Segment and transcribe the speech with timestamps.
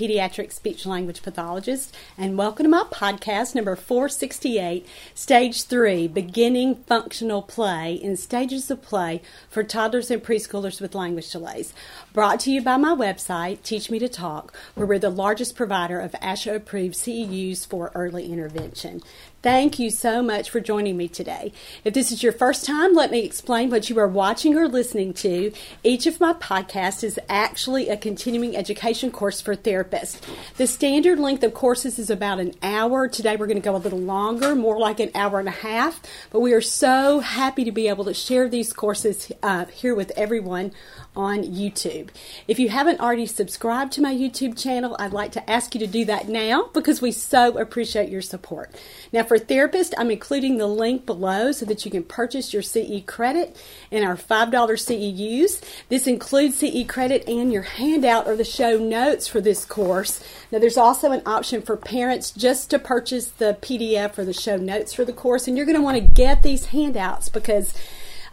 [0.00, 7.42] pediatric speech language pathologist, and welcome to my podcast number 468, Stage 3 Beginning Functional
[7.42, 9.20] Play in Stages of Play
[9.50, 11.74] for Toddlers and Preschoolers with Language Delays.
[12.14, 16.00] Brought to you by my website, Teach Me to Talk, where we're the largest provider
[16.00, 19.02] of ASHA approved CEUs for early intervention.
[19.42, 21.52] Thank you so much for joining me today.
[21.82, 25.14] If this is your first time, let me explain what you are watching or listening
[25.14, 25.50] to.
[25.82, 30.20] Each of my podcasts is actually a continuing education course for therapists.
[30.58, 33.08] The standard length of courses is about an hour.
[33.08, 36.02] Today we're going to go a little longer, more like an hour and a half,
[36.28, 40.12] but we are so happy to be able to share these courses uh, here with
[40.16, 40.70] everyone
[41.16, 42.08] on YouTube.
[42.46, 45.86] If you haven't already subscribed to my YouTube channel, I'd like to ask you to
[45.86, 48.70] do that now because we so appreciate your support.
[49.12, 53.02] Now, for therapists, I'm including the link below so that you can purchase your CE
[53.06, 55.62] credit and our $5 CEUs.
[55.88, 60.22] This includes CE credit and your handout or the show notes for this course.
[60.52, 64.56] Now, there's also an option for parents just to purchase the PDF or the show
[64.56, 67.74] notes for the course, and you're going to want to get these handouts because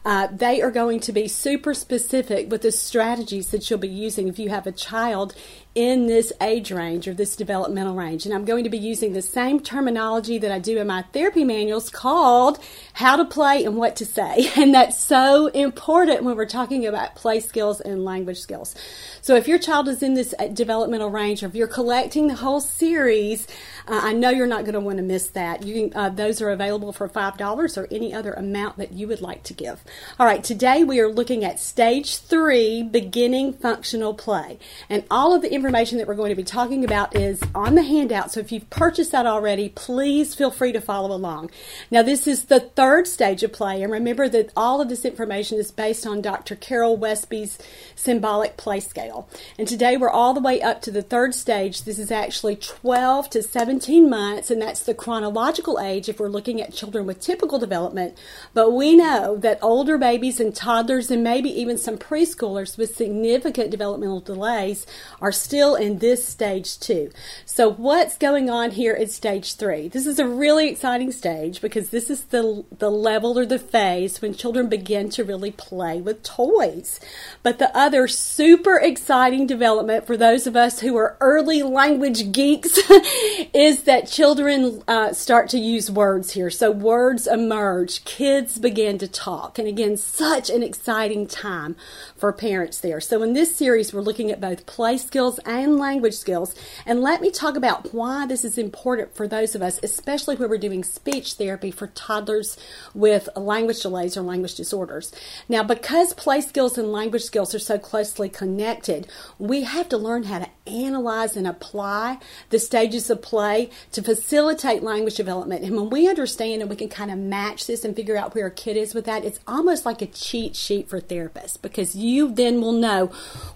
[0.08, 4.30] uh, they are going to be super specific with the strategies that you'll be using
[4.30, 5.36] if you have a child
[5.76, 8.26] in this age range or this developmental range.
[8.26, 11.44] And I'm going to be using the same terminology that I do in my therapy
[11.44, 12.58] manuals called
[12.94, 14.50] how to play and what to say.
[14.58, 18.76] And that's so important when we're talking about play skills and language skills.
[19.22, 22.36] So if your child is in this uh, developmental range or if you're collecting the
[22.36, 23.46] whole series,
[23.88, 25.64] I know you're not going to want to miss that.
[25.64, 29.22] You can, uh, those are available for $5 or any other amount that you would
[29.22, 29.84] like to give.
[30.20, 34.60] All right, today we are looking at stage three, beginning functional play.
[34.90, 37.76] And all of the information information that we're going to be talking about is on
[37.76, 38.32] the handout.
[38.32, 41.52] So if you've purchased that already, please feel free to follow along.
[41.92, 45.60] Now, this is the third stage of play, and remember that all of this information
[45.60, 46.56] is based on Dr.
[46.56, 47.58] Carol Westby's
[47.96, 49.30] symbolic play scale.
[49.60, 51.84] And today we're all the way up to the third stage.
[51.84, 53.77] This is actually 12 to 17
[54.10, 58.18] months, and that's the chronological age if we're looking at children with typical development.
[58.54, 63.72] But we know that older babies and toddlers, and maybe even some preschoolers with significant
[63.72, 64.86] developmental delays,
[65.22, 67.12] are still in this stage two.
[67.46, 69.88] So, what's going on here at stage three?
[69.88, 74.22] This is a really exciting stage because this is the, the level or the phase
[74.22, 77.00] when children begin to really play with toys.
[77.44, 82.80] But the other super exciting development for those of us who are early language geeks
[83.68, 86.50] is that children uh, start to use words here.
[86.50, 89.60] So, words emerge, kids begin to talk.
[89.60, 91.76] And again, such an exciting time
[92.16, 93.02] for parents there.
[93.02, 96.56] So, in this series, we're looking at both play skills and language skills.
[96.86, 100.50] And let me talk about why this is important for those of us, especially when
[100.50, 102.56] we're doing speech therapy for toddlers
[102.94, 105.12] with language delays or language disorders.
[105.50, 109.08] Now, because play skills and language skills are so closely connected,
[109.38, 113.57] we have to learn how to analyze and apply the stages of play
[113.94, 115.64] to facilitate language development.
[115.64, 118.48] And when we understand and we can kind of match this and figure out where
[118.48, 122.34] a kid is with that, it's almost like a cheat sheet for therapists because you
[122.34, 123.12] then will know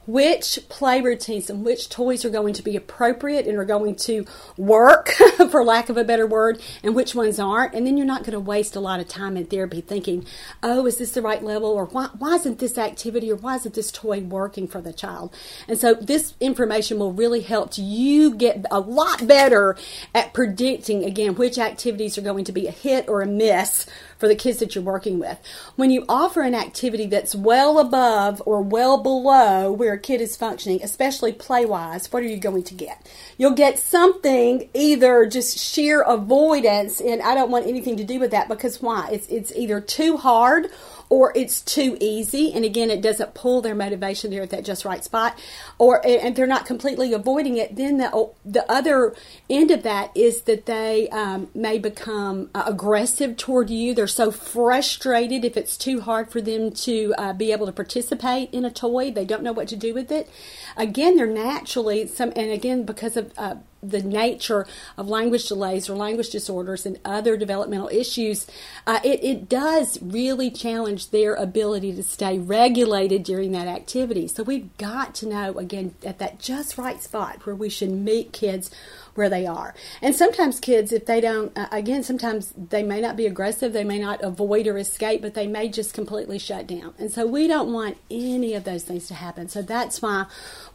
[0.06, 3.96] which play routines and which which toys are going to be appropriate and are going
[3.96, 4.24] to
[4.56, 5.10] work,
[5.50, 7.74] for lack of a better word, and which ones aren't.
[7.74, 10.26] And then you're not going to waste a lot of time in therapy thinking,
[10.62, 11.70] oh, is this the right level?
[11.70, 15.34] Or why, why isn't this activity or why isn't this toy working for the child?
[15.68, 19.76] And so this information will really help you get a lot better
[20.14, 23.86] at predicting, again, which activities are going to be a hit or a miss
[24.22, 25.40] for the kids that you're working with.
[25.76, 30.38] When you offer an activity that's well above or well below where a kid is
[30.38, 33.10] functioning, especially play wise, what are you going to get?
[33.38, 38.30] You'll get something either just sheer avoidance and I don't want anything to do with
[38.30, 39.10] that because why?
[39.12, 40.68] It's it's either too hard
[41.12, 42.54] or it's too easy.
[42.54, 44.32] And again it doesn't pull their motivation.
[44.32, 45.38] There at that just right spot.
[45.78, 47.76] Or and they're not completely avoiding it.
[47.76, 49.14] Then the, the other
[49.50, 53.94] end of that is that they um, may become uh, aggressive toward you.
[53.94, 58.50] They're so frustrated if it's too hard for them to uh, be able to participate
[58.54, 59.12] in a toy.
[59.12, 60.30] They don't know what to do with it.
[60.78, 64.66] Again they're naturally some and again because of uh, the nature
[64.98, 68.48] of language delays or language disorders and other developmental issues,
[68.86, 74.28] uh, it, it does really challenge their ability to stay regulated during that activity.
[74.28, 78.34] So we've got to know, again, at that just right spot where we should meet
[78.34, 78.70] kids
[79.16, 79.74] where they are.
[80.02, 83.84] And sometimes kids, if they don't, uh, again, sometimes they may not be aggressive, they
[83.84, 86.94] may not avoid or escape, but they may just completely shut down.
[86.98, 89.50] And so we don't want any of those things to happen.
[89.50, 90.26] So that's why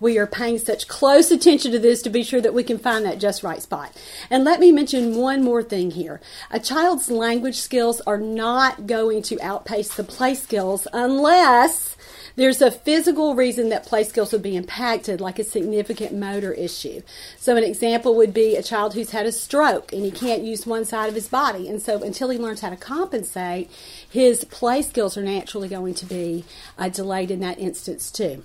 [0.00, 3.04] we are paying such close attention to this to be sure that we can find
[3.04, 3.92] that just right spot.
[4.30, 6.20] And let me mention one more thing here.
[6.50, 11.95] A child's language skills are not going to outpace the play skills unless
[12.36, 17.00] There's a physical reason that play skills would be impacted, like a significant motor issue.
[17.38, 20.66] So, an example would be a child who's had a stroke and he can't use
[20.66, 21.66] one side of his body.
[21.66, 23.70] And so, until he learns how to compensate,
[24.06, 26.44] his play skills are naturally going to be
[26.76, 28.44] uh, delayed in that instance, too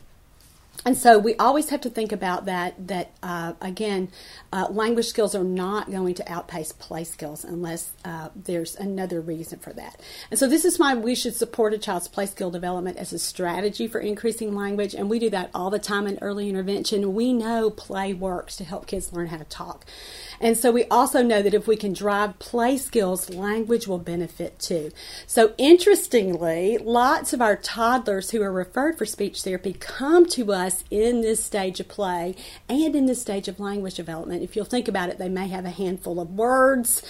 [0.86, 4.10] and so we always have to think about that that uh, again
[4.52, 9.60] uh, language skills are not going to outpace play skills unless uh, there's another reason
[9.60, 10.00] for that.
[10.30, 13.20] And so this is why we should support a child's play skill development as a
[13.20, 17.14] strategy for increasing language and we do that all the time in early intervention.
[17.14, 19.86] We know play works to help kids learn how to talk
[20.42, 24.60] and so we also know that if we can drive play skills, language will benefit
[24.60, 24.92] too.
[25.28, 30.84] So interestingly, lots of our toddlers who are referred for speech therapy come to us
[30.90, 32.36] in this stage of play
[32.68, 34.44] and in this stage of language development.
[34.44, 37.04] If you'll think about it, they may have a handful of words,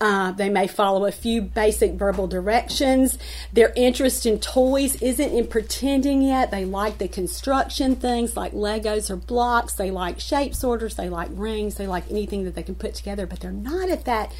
[0.00, 3.18] uh, they may follow a few basic verbal directions.
[3.52, 6.50] Their interest in toys isn't in pretending yet.
[6.50, 9.74] They like the construction things like Legos or blocks.
[9.74, 10.94] They like shape sorters.
[10.94, 11.74] They like rings.
[11.74, 14.32] They like anything that they can put together, but they're not at that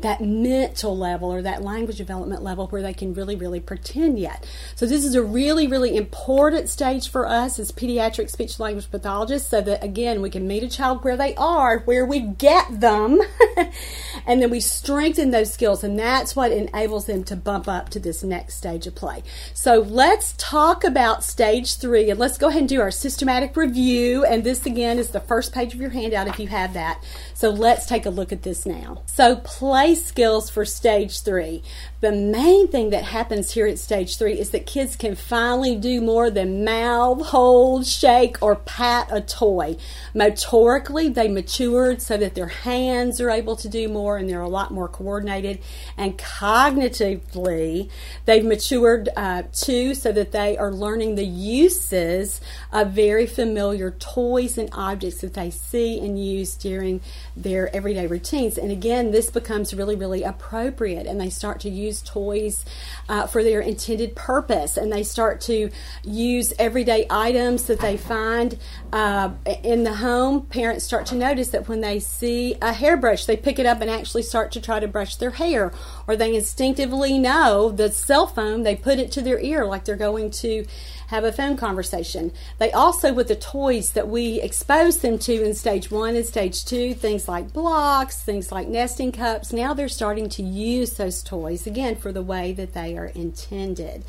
[0.00, 4.46] that mental level or that language development level where they can really, really pretend yet.
[4.74, 9.48] So this is a really, really important stage for us as pediatric speech language pathologists
[9.48, 13.20] so that again we can meet a child where they are, where we get them,
[14.26, 18.00] and then we strengthen those skills and that's what enables them to bump up to
[18.00, 19.22] this next stage of play.
[19.52, 24.24] So let's talk about stage three and let's go ahead and do our systematic review.
[24.24, 27.02] And this again is the first page of your handout if you have that.
[27.44, 29.02] So let's take a look at this now.
[29.04, 31.62] So, play skills for stage three.
[32.04, 36.02] The main thing that happens here at stage three is that kids can finally do
[36.02, 39.78] more than mouth, hold, shake, or pat a toy.
[40.14, 44.48] Motorically, they matured so that their hands are able to do more and they're a
[44.50, 45.60] lot more coordinated.
[45.96, 47.88] And cognitively,
[48.26, 54.58] they've matured uh, too so that they are learning the uses of very familiar toys
[54.58, 57.00] and objects that they see and use during
[57.34, 58.58] their everyday routines.
[58.58, 62.64] And again, this becomes really, really appropriate, and they start to use toys
[63.08, 65.70] uh, for their intended purpose, and they start to
[66.02, 68.58] use everyday items that they find
[68.92, 69.30] uh,
[69.62, 70.46] in the home.
[70.46, 73.90] Parents start to notice that when they see a hairbrush, they pick it up and
[73.90, 75.72] actually start to try to brush their hair,
[76.06, 79.96] or they instinctively know the cell phone, they put it to their ear like they're
[79.96, 80.64] going to
[81.08, 82.32] have a phone conversation.
[82.58, 86.64] They also, with the toys that we expose them to in stage one and stage
[86.64, 91.66] two, things like blocks, things like nesting cups, now they're starting to use those toys
[91.66, 94.04] again for the way that they are intended.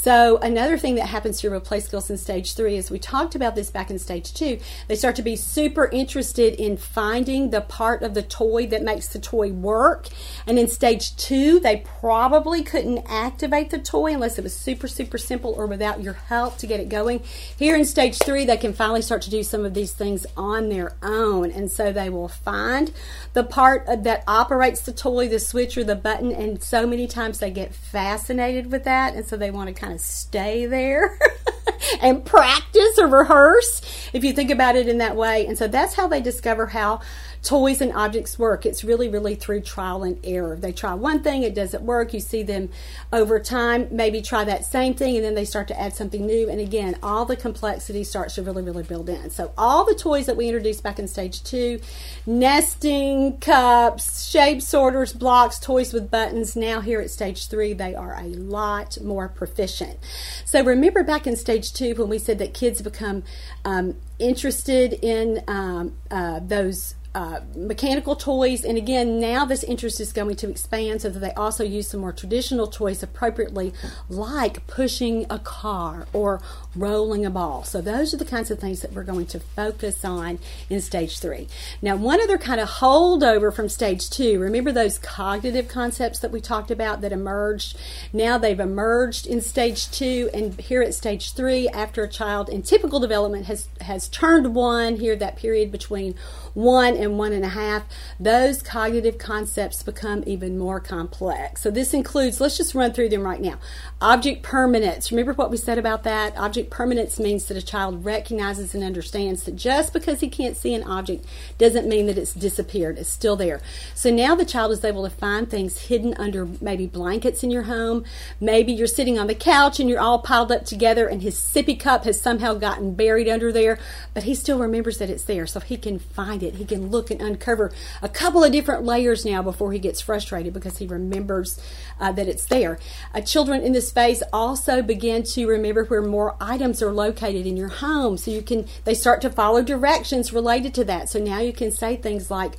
[0.00, 3.56] So another thing that happens with play skills in stage three is we talked about
[3.56, 4.60] this back in stage two.
[4.86, 9.08] They start to be super interested in finding the part of the toy that makes
[9.08, 10.06] the toy work.
[10.46, 15.18] And in stage two, they probably couldn't activate the toy unless it was super, super
[15.18, 17.20] simple or without your help to get it going.
[17.56, 20.68] Here in stage three, they can finally start to do some of these things on
[20.68, 21.50] their own.
[21.50, 22.92] And so they will find
[23.32, 26.30] the part that operates the toy, the switch or the button.
[26.30, 29.14] And so many times they get fascinated with that.
[29.16, 31.18] And so they want to kind kind of stay there
[32.02, 35.46] and practice or rehearse if you think about it in that way.
[35.46, 37.00] And so that's how they discover how
[37.42, 38.66] toys and objects work.
[38.66, 40.56] It's really, really through trial and error.
[40.56, 42.12] They try one thing, it doesn't work.
[42.12, 42.68] You see them
[43.12, 46.48] over time maybe try that same thing, and then they start to add something new.
[46.48, 49.30] And again, all the complexity starts to really, really build in.
[49.30, 51.80] So, all the toys that we introduced back in stage two
[52.26, 58.14] nesting cups, shape sorters, blocks, toys with buttons now here at stage three, they are
[58.18, 59.98] a lot more proficient.
[60.44, 63.22] So, remember back in stage two when we said that kids become
[63.64, 68.64] um, interested in um, uh, those uh, mechanical toys.
[68.64, 72.00] And again, now this interest is going to expand so that they also use some
[72.00, 73.72] more traditional toys appropriately,
[74.08, 76.40] like pushing a car or
[76.76, 77.64] rolling a ball.
[77.64, 80.38] So those are the kinds of things that we're going to focus on
[80.68, 81.48] in stage three.
[81.80, 86.40] Now, one other kind of holdover from stage two, remember those cognitive concepts that we
[86.40, 87.76] talked about that emerged?
[88.12, 92.62] Now they've emerged in stage two, and here at stage three, after a child in
[92.62, 96.14] typical development has, has turned one, here that period between
[96.54, 97.84] one and one and a half,
[98.18, 101.62] those cognitive concepts become even more complex.
[101.62, 103.58] So this includes, let's just run through them right now.
[104.00, 105.10] Object permanence.
[105.10, 106.36] Remember what we said about that?
[106.36, 110.74] Object permanence means that a child recognizes and understands that just because he can't see
[110.74, 111.24] an object
[111.58, 112.98] doesn't mean that it's disappeared.
[112.98, 113.60] It's still there.
[113.94, 117.62] So now the child is able to find things hidden under maybe blankets in your
[117.62, 118.04] home.
[118.40, 121.78] Maybe you're sitting on the couch and you're all piled up together and his sippy
[121.78, 123.78] cup has somehow gotten buried under there,
[124.14, 125.46] but he still remembers that it's there.
[125.46, 126.54] So he can find it.
[126.54, 130.52] He can look and uncover a couple of different layers now before he gets frustrated
[130.52, 131.60] because he remembers
[132.00, 132.78] uh, that it's there.
[133.14, 137.56] Uh, children in this phase also begin to remember where more items are located in
[137.56, 141.08] your home, so you can they start to follow directions related to that.
[141.08, 142.56] So now you can say things like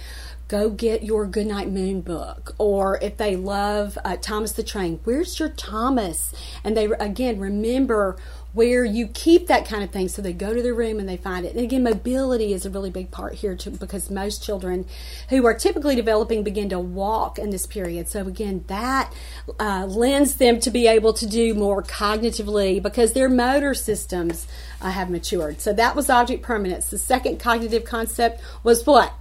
[0.50, 2.56] go get your Goodnight Moon book.
[2.58, 6.34] Or if they love uh, Thomas the Train, where's your Thomas?
[6.64, 8.18] And they, again, remember
[8.54, 10.08] where you keep that kind of thing.
[10.08, 11.56] So they go to the room and they find it.
[11.56, 14.86] And again, mobility is a really big part here too, because most children
[15.30, 18.08] who are typically developing begin to walk in this period.
[18.08, 19.14] So again, that
[19.60, 24.48] uh, lends them to be able to do more cognitively because their motor systems
[24.82, 25.62] uh, have matured.
[25.62, 26.90] So that was object permanence.
[26.90, 29.14] The second cognitive concept was what?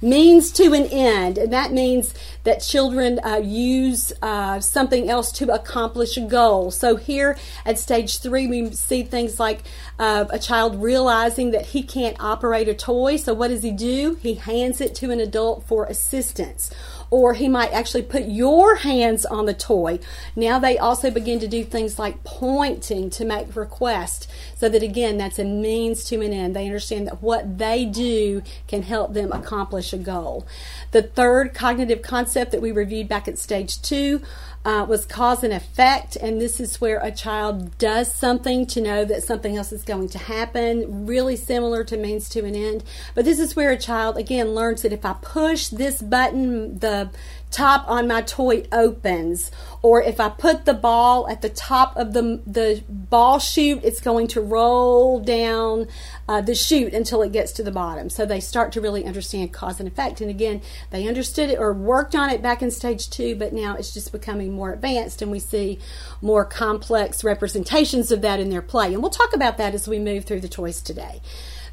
[0.00, 5.52] Means to an end, and that means that children uh, use uh, something else to
[5.52, 6.70] accomplish a goal.
[6.70, 9.62] So here at stage three, we see things like
[9.98, 13.16] uh, a child realizing that he can't operate a toy.
[13.16, 14.18] So what does he do?
[14.20, 16.70] He hands it to an adult for assistance
[17.10, 19.98] or he might actually put your hands on the toy.
[20.34, 25.18] Now they also begin to do things like pointing to make requests, so that again,
[25.18, 26.56] that's a means to an end.
[26.56, 30.46] They understand that what they do can help them accomplish a goal.
[30.92, 34.22] The third cognitive concept that we reviewed back at stage two
[34.66, 39.04] uh, was cause and effect, and this is where a child does something to know
[39.04, 42.82] that something else is going to happen, really similar to means to an end.
[43.14, 47.10] But this is where a child, again, learns that if I push this button, the
[47.52, 49.52] top on my toy opens
[49.86, 54.00] or if I put the ball at the top of the the ball chute it's
[54.00, 55.86] going to roll down
[56.28, 58.10] uh, the chute until it gets to the bottom.
[58.10, 60.20] So they start to really understand cause and effect.
[60.20, 63.76] And again they understood it or worked on it back in stage 2 but now
[63.76, 65.78] it's just becoming more advanced and we see
[66.20, 68.92] more complex representations of that in their play.
[68.92, 71.20] And we'll talk about that as we move through the toys today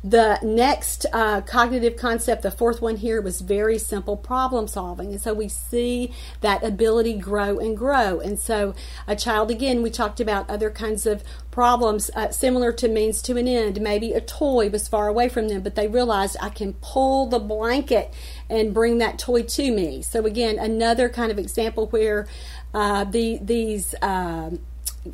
[0.04, 5.12] the next uh, cognitive concept, the fourth one here, was very simple problem solving.
[5.12, 8.20] And so we see that ability grow and grow.
[8.20, 8.76] And so
[9.08, 13.38] a child, again, we talked about other kinds of problems uh, similar to means to
[13.38, 13.80] an end.
[13.80, 17.40] Maybe a toy was far away from them, but they realized I can pull the
[17.40, 18.14] blanket
[18.50, 20.02] and bring that toy to me.
[20.02, 22.28] So again, another kind of example where
[22.74, 24.50] uh, the these uh,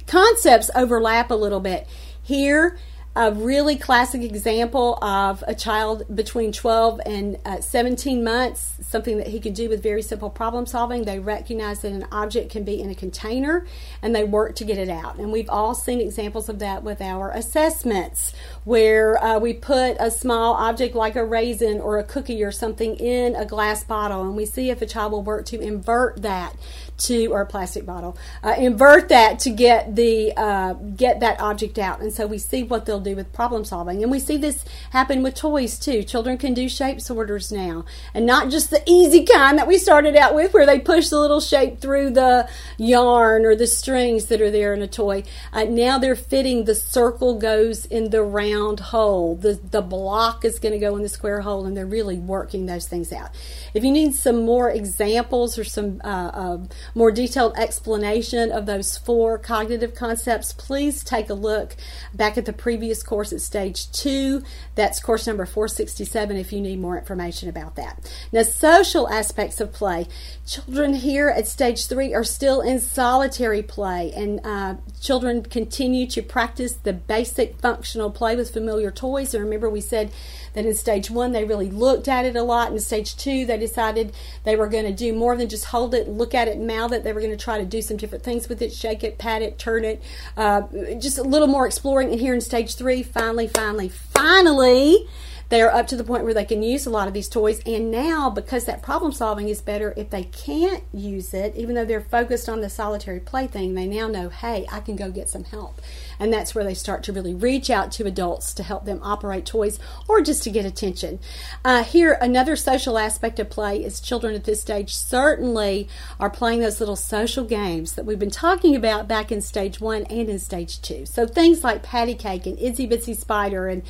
[0.07, 1.87] concepts overlap a little bit.
[2.23, 2.77] Here,
[3.15, 9.27] a really classic example of a child between 12 and uh, 17 months, something that
[9.27, 11.05] he can do with very simple problem solving.
[11.05, 13.65] They recognize that an object can be in a container
[14.01, 15.17] and they work to get it out.
[15.17, 20.11] And we've all seen examples of that with our assessments, where uh, we put a
[20.11, 24.35] small object like a raisin or a cookie or something in a glass bottle and
[24.35, 26.55] we see if a child will work to invert that
[26.99, 31.77] to or a plastic bottle uh, invert that to get the uh, get that object
[31.77, 32.01] out.
[32.01, 34.01] And so we see what they'll do with problem solving.
[34.03, 36.03] And we see this happen with toys too.
[36.03, 37.85] Children can do shape sorters now.
[38.13, 41.19] And not just the easy kind that we started out with where they push the
[41.19, 45.23] little shape through the yarn or the strings that are there in a toy.
[45.53, 49.35] Uh, now they're fitting the circle goes in the round hole.
[49.35, 52.65] The the block is going to go in the square hole and they're really working
[52.65, 53.31] those things out.
[53.73, 56.57] If you need some more examples or some uh,
[56.95, 61.75] more detailed explanation of those four cognitive concepts, please take a look
[62.13, 64.43] back at the previous course at stage two.
[64.75, 68.11] That's course number 467 if you need more information about that.
[68.31, 70.07] Now, social aspects of play.
[70.45, 76.21] Children here at stage three are still in solitary play, and uh, children continue to
[76.21, 79.33] practice the basic functional play with familiar toys.
[79.33, 80.11] And remember, we said
[80.59, 82.71] that in stage one they really looked at it a lot.
[82.71, 84.13] In stage two, they decided
[84.43, 87.05] they were going to do more than just hold it, look at it, mouth it.
[87.05, 89.41] They were going to try to do some different things with it, shake it, pat
[89.41, 90.03] it, turn it,
[90.35, 90.63] uh,
[90.99, 92.11] just a little more exploring.
[92.11, 95.07] And here in stage three, finally, finally, finally,
[95.49, 97.61] they are up to the point where they can use a lot of these toys.
[97.65, 101.85] And now, because that problem solving is better, if they can't use it, even though
[101.85, 105.29] they're focused on the solitary play thing, they now know, hey, I can go get
[105.29, 105.81] some help.
[106.19, 109.45] And that's where they start to really reach out to adults to help them operate
[109.45, 111.19] toys or just to get attention.
[111.65, 115.87] Uh, here, another social aspect of play is children at this stage certainly
[116.19, 120.03] are playing those little social games that we've been talking about back in stage one
[120.03, 121.05] and in stage two.
[121.05, 123.81] So things like patty cake and itsy bitsy spider and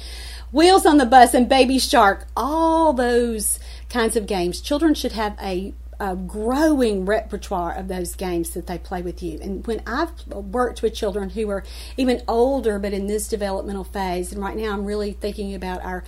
[0.51, 4.61] Wheels on the Bus and Baby Shark, all those kinds of games.
[4.61, 9.37] Children should have a, a, growing repertoire of those games that they play with you.
[9.43, 11.63] And when I've worked with children who are
[11.97, 16.03] even older but in this developmental phase, and right now I'm really thinking about our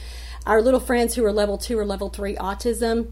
[0.48, 3.12] our little friends who are level two or level three autism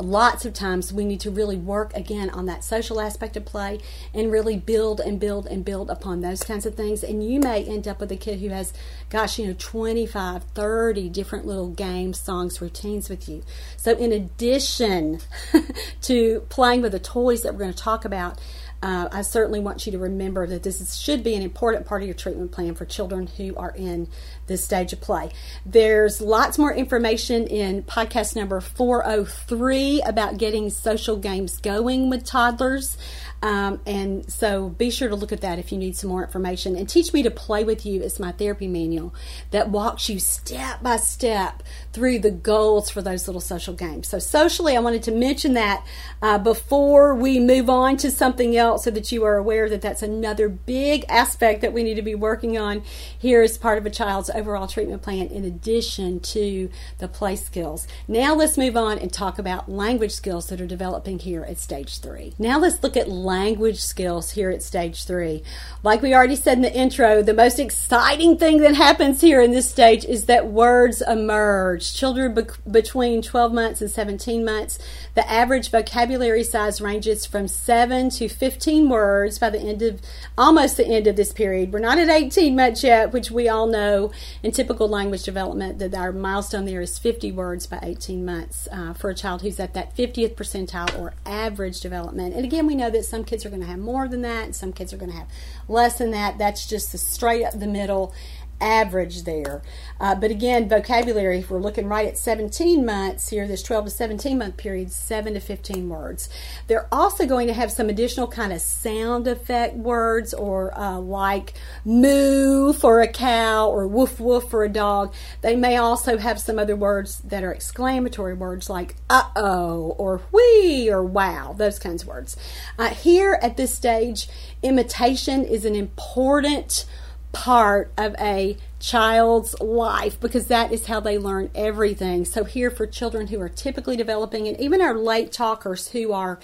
[0.00, 3.80] lots of times we need to really work again on that social aspect of play
[4.14, 7.02] and really build and build and build upon those kinds of things.
[7.02, 8.72] And you may end up with a kid who has,
[9.10, 13.42] gosh, you know, 25, 30 different little games, songs, routines with you.
[13.76, 15.20] So, in addition
[16.02, 18.40] to playing with the toys that we're going to talk about,
[18.82, 22.02] uh, I certainly want you to remember that this is, should be an important part
[22.02, 24.08] of your treatment plan for children who are in
[24.46, 25.30] this stage of play.
[25.66, 32.96] There's lots more information in podcast number 403 about getting social games going with toddlers.
[33.42, 36.76] Um, and so be sure to look at that if you need some more information.
[36.76, 39.14] And Teach Me to Play with You is my therapy manual
[39.50, 41.62] that walks you step by step
[41.98, 44.06] through the goals for those little social games.
[44.06, 45.84] So, socially, I wanted to mention that
[46.22, 50.00] uh, before we move on to something else so that you are aware that that's
[50.00, 52.84] another big aspect that we need to be working on
[53.18, 57.88] here as part of a child's overall treatment plan in addition to the play skills.
[58.06, 61.98] Now, let's move on and talk about language skills that are developing here at stage
[61.98, 62.32] three.
[62.38, 65.42] Now, let's look at language skills here at stage three.
[65.82, 69.50] Like we already said in the intro, the most exciting thing that happens here in
[69.50, 71.87] this stage is that words emerge.
[71.92, 74.78] Children be- between 12 months and 17 months,
[75.14, 80.00] the average vocabulary size ranges from 7 to 15 words by the end of
[80.36, 81.72] almost the end of this period.
[81.72, 84.10] We're not at 18 months yet, which we all know
[84.42, 88.92] in typical language development that our milestone there is 50 words by 18 months uh,
[88.94, 92.34] for a child who's at that 50th percentile or average development.
[92.34, 94.72] And again, we know that some kids are going to have more than that, some
[94.72, 95.28] kids are going to have
[95.68, 96.38] less than that.
[96.38, 98.12] That's just the straight up the middle
[98.60, 99.62] average there.
[100.00, 103.90] Uh, but again, vocabulary, if we're looking right at 17 months here, this 12 to
[103.90, 106.28] 17 month period, 7 to 15 words.
[106.66, 111.54] They're also going to have some additional kind of sound effect words or uh, like
[111.84, 115.12] moo for a cow or woof woof for a dog.
[115.42, 120.22] They may also have some other words that are exclamatory words like uh oh or
[120.32, 122.36] whee or wow, those kinds of words.
[122.78, 124.28] Uh, here at this stage,
[124.62, 126.84] imitation is an important
[127.32, 132.24] part of a child's life because that is how they learn everything.
[132.24, 136.38] So, here for children who are typically developing, and even our late talkers who are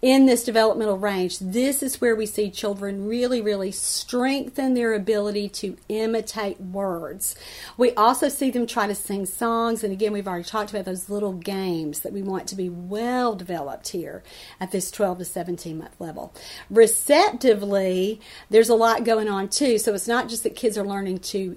[0.00, 5.48] in this developmental range, this is where we see children really, really strengthen their ability
[5.48, 7.34] to imitate words.
[7.76, 11.10] We also see them try to sing songs, and again, we've already talked about those
[11.10, 14.22] little games that we want to be well developed here
[14.60, 16.32] at this 12 to 17 month level.
[16.70, 21.18] Receptively, there's a lot going on too, so it's not just that kids are learning
[21.18, 21.56] to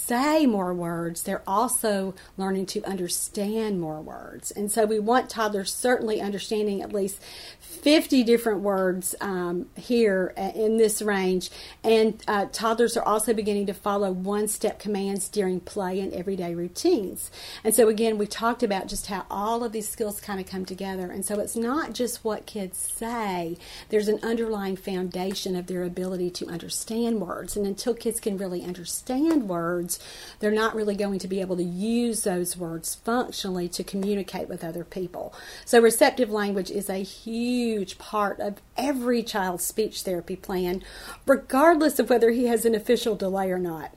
[0.11, 4.51] say more words, they're also learning to understand more words.
[4.51, 7.21] And so we want toddlers certainly understanding at least
[7.61, 11.49] 50 different words um, here in this range.
[11.81, 16.55] And uh, toddlers are also beginning to follow one step commands during play and everyday
[16.55, 17.31] routines.
[17.63, 20.65] And so, again, we talked about just how all of these skills kind of come
[20.65, 21.09] together.
[21.09, 26.31] And so, it's not just what kids say, there's an underlying foundation of their ability
[26.31, 27.55] to understand words.
[27.55, 30.00] And until kids can really understand words,
[30.39, 34.63] they're not really going to be able to use those words functionally to communicate with
[34.63, 35.33] other people.
[35.65, 40.83] So, receptive language is a huge part of every child's speech therapy plan,
[41.25, 43.91] regardless of whether he has an official delay or not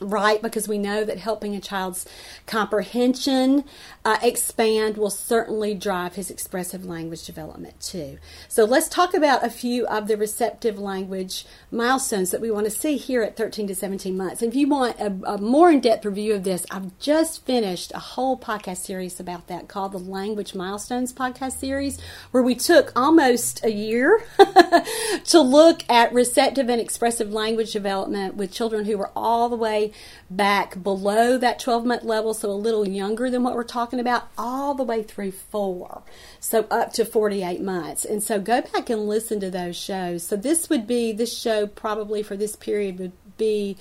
[0.00, 2.06] right because we know that helping a child's
[2.46, 3.64] comprehension
[4.04, 8.18] uh, expand will certainly drive his expressive language development too.
[8.48, 12.70] So let's talk about a few of the receptive language milestones that we want to
[12.70, 14.42] see here at 13 to 17 months.
[14.42, 17.98] And if you want a, a more in-depth review of this, I've just finished a
[17.98, 23.64] whole podcast series about that called the Language Milestones podcast series, where we took almost
[23.64, 24.24] a year
[25.24, 29.89] to look at receptive and expressive language development with children who were all the way
[30.30, 34.28] back below that 12 month level, so a little younger than what we're talking about,
[34.36, 36.02] all the way through four,
[36.38, 38.04] so up to 48 months.
[38.04, 40.26] And so go back and listen to those shows.
[40.26, 43.76] So this would be, this show probably for this period would be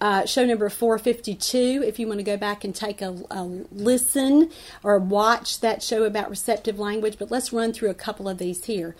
[0.00, 4.50] uh, show number 452 if you want to go back and take a, a, listen
[4.82, 7.16] or watch that show about receptive language.
[7.18, 8.96] But let's run through a couple of these here.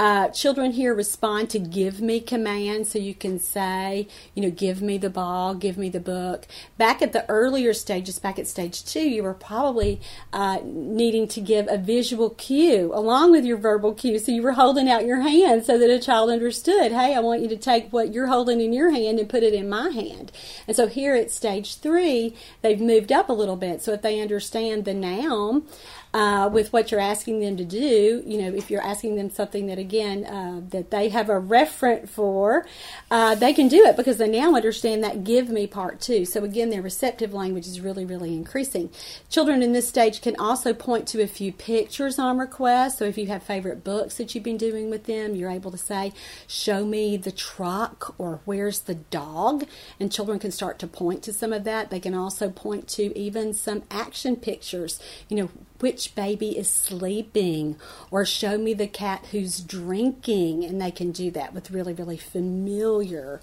[0.00, 4.80] Uh, children here respond to give me commands, so you can say, you know, give
[4.80, 6.46] me the ball, give me the book.
[6.78, 10.00] Back at the earlier stages, back at stage two, you were probably
[10.32, 14.18] uh, needing to give a visual cue along with your verbal cue.
[14.18, 17.42] So you were holding out your hand so that a child understood, hey, I want
[17.42, 20.32] you to take what you're holding in your hand and put it in my hand.
[20.66, 23.82] And so here at stage three, they've moved up a little bit.
[23.82, 25.66] So if they understand the noun,
[26.12, 28.22] uh, with what you're asking them to do.
[28.26, 32.08] You know, if you're asking them something that again uh, that they have a referent
[32.08, 32.66] for,
[33.10, 36.24] uh, they can do it because they now understand that give me part too.
[36.24, 38.90] So again, their receptive language is really, really increasing.
[39.28, 42.98] Children in this stage can also point to a few pictures on request.
[42.98, 45.78] So if you have favorite books that you've been doing with them, you're able to
[45.78, 46.12] say,
[46.46, 49.66] "Show me the truck," or "Where's the dog?"
[50.00, 51.90] And children can start to point to some of that.
[51.90, 54.98] They can also point to even some action pictures.
[55.28, 57.76] You know, which baby is sleeping,
[58.10, 62.16] or show me the cat who's drinking, and they can do that with really, really
[62.16, 63.40] familiar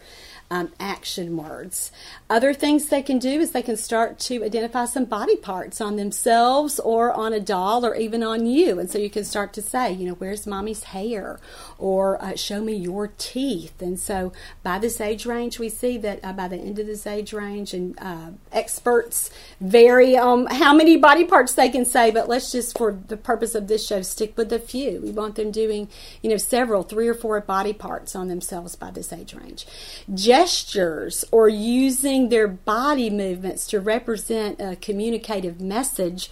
[0.49, 1.91] um, action words.
[2.29, 5.97] Other things they can do is they can start to identify some body parts on
[5.97, 8.79] themselves or on a doll or even on you.
[8.79, 11.39] And so you can start to say, you know, where's mommy's hair?
[11.79, 13.81] Or uh, show me your teeth.
[13.81, 17.05] And so by this age range, we see that uh, by the end of this
[17.05, 19.29] age range, and uh, experts
[19.61, 23.55] vary on how many body parts they can say, but let's just, for the purpose
[23.55, 25.01] of this show, stick with a few.
[25.01, 25.89] We want them doing,
[26.21, 29.65] you know, several, three or four body parts on themselves by this age range
[30.13, 36.29] gestures or using their body movements to represent a communicative message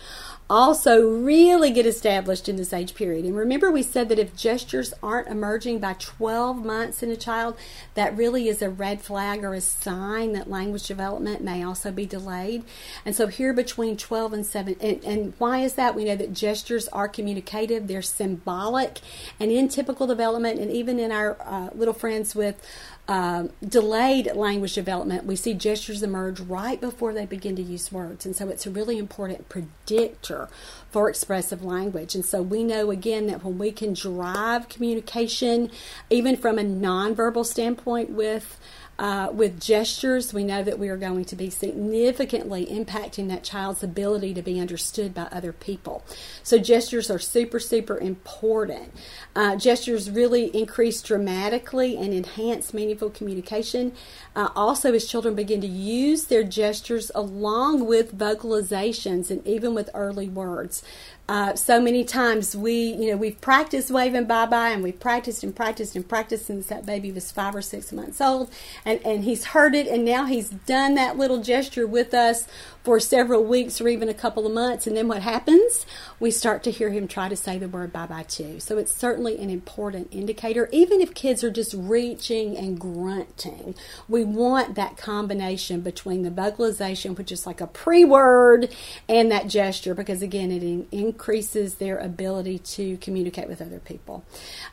[0.49, 3.25] also really get established in this age period.
[3.25, 7.57] And remember, we said that if gestures aren't emerging by 12 months in a child,
[7.95, 12.05] that really is a red flag or a sign that language development may also be
[12.05, 12.63] delayed.
[13.05, 15.95] And so, here between 12 and 7, and, and why is that?
[15.95, 18.99] We know that gestures are communicative, they're symbolic,
[19.39, 22.61] and in typical development, and even in our uh, little friends with
[23.07, 28.25] um, delayed language development, we see gestures emerge right before they begin to use words.
[28.25, 30.49] And so it's a really important predictor
[30.89, 32.15] for expressive language.
[32.15, 35.69] And so we know again that when we can drive communication,
[36.09, 38.59] even from a nonverbal standpoint, with
[38.97, 43.83] uh, with gestures, we know that we are going to be significantly impacting that child's
[43.83, 46.03] ability to be understood by other people.
[46.43, 48.93] So, gestures are super, super important.
[49.35, 53.93] Uh, gestures really increase dramatically and enhance meaningful communication.
[54.35, 59.89] Uh, also, as children begin to use their gestures along with vocalizations and even with
[59.93, 60.83] early words.
[61.27, 65.43] Uh, so many times we, you know, we've practiced waving bye bye and we've practiced
[65.43, 68.51] and practiced and practiced since that baby was five or six months old.
[68.85, 72.47] And, and he's heard it and now he's done that little gesture with us
[72.85, 74.85] for several weeks or even a couple of months.
[74.85, 75.87] And then what happens?
[76.19, 78.59] We start to hear him try to say the word bye bye too.
[78.59, 80.69] So it's certainly an important indicator.
[80.71, 83.73] Even if kids are just reaching and grunting,
[84.07, 88.73] we want that combination between the vocalization, which is like a pre word,
[89.09, 94.23] and that gesture because, again, it in- increases their ability to communicate with other people.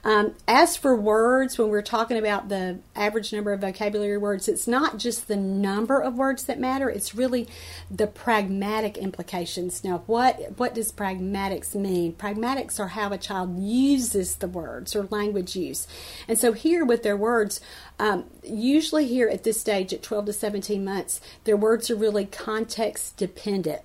[0.05, 4.69] Um, as for words, when we're talking about the average number of vocabulary words, it's
[4.69, 7.49] not just the number of words that matter, it's really
[7.91, 9.85] the the pragmatic implications.
[9.85, 12.15] Now, what what does pragmatics mean?
[12.15, 15.87] Pragmatics are how a child uses the words or language use,
[16.27, 17.61] and so here with their words,
[18.01, 22.27] um, usually here at this stage at 12 to 17 months, their words are really
[22.27, 23.83] context dependent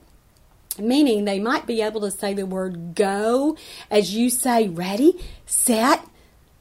[0.80, 3.58] meaning they might be able to say the word go
[3.90, 5.14] as you say ready,
[5.48, 6.04] set,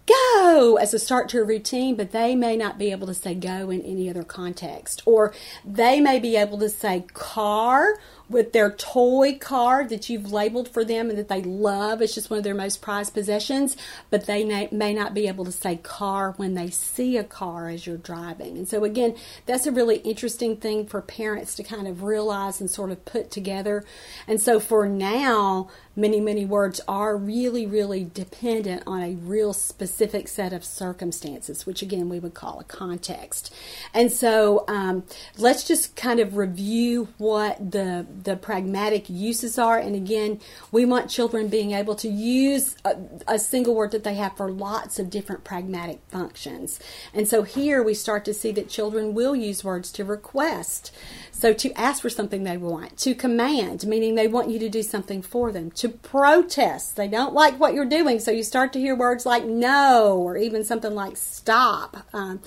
[0.07, 3.35] go as a start to a routine, but they may not be able to say
[3.35, 5.03] go in any other context.
[5.05, 10.69] Or they may be able to say car with their toy car that you've labeled
[10.69, 12.03] for them and that they love.
[12.03, 13.77] It's just one of their most prized possessions,
[14.11, 17.87] but they may, not be able to say car when they see a car as
[17.87, 18.57] you're driving.
[18.57, 19.15] And so, again,
[19.45, 23.31] that's a really interesting thing for parents to kind of realize and sort of put
[23.31, 23.85] together.
[24.27, 30.29] And so, for now, many, many words are really, really dependent on a real specific
[30.29, 33.53] set of circumstances, which again we would call a context.
[33.95, 35.05] And so um,
[35.39, 39.79] let's just kind of review what the, the pragmatic uses are.
[39.79, 44.15] And again, we want children being able to use a, a single word that they
[44.15, 46.79] have for lots of different pragmatic functions.
[47.15, 50.93] And so here we start to see that children will use words to request.
[51.33, 54.83] So to ask for something they want, to command, meaning they want you to do
[54.83, 58.19] something for them, to protest, they don't like what you're doing.
[58.19, 62.07] So you start to hear words like no or even something like stop.
[62.13, 62.41] Um,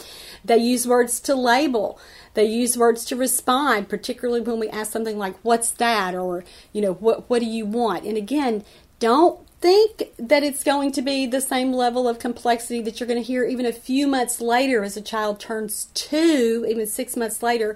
[0.44, 2.00] they use words to label.
[2.34, 6.82] They use words to respond, particularly when we ask something like "What's that?" or you
[6.82, 8.64] know, "What what do you want?" And again,
[9.00, 13.22] don't think that it's going to be the same level of complexity that you're going
[13.22, 17.44] to hear even a few months later as a child turns two, even six months
[17.44, 17.76] later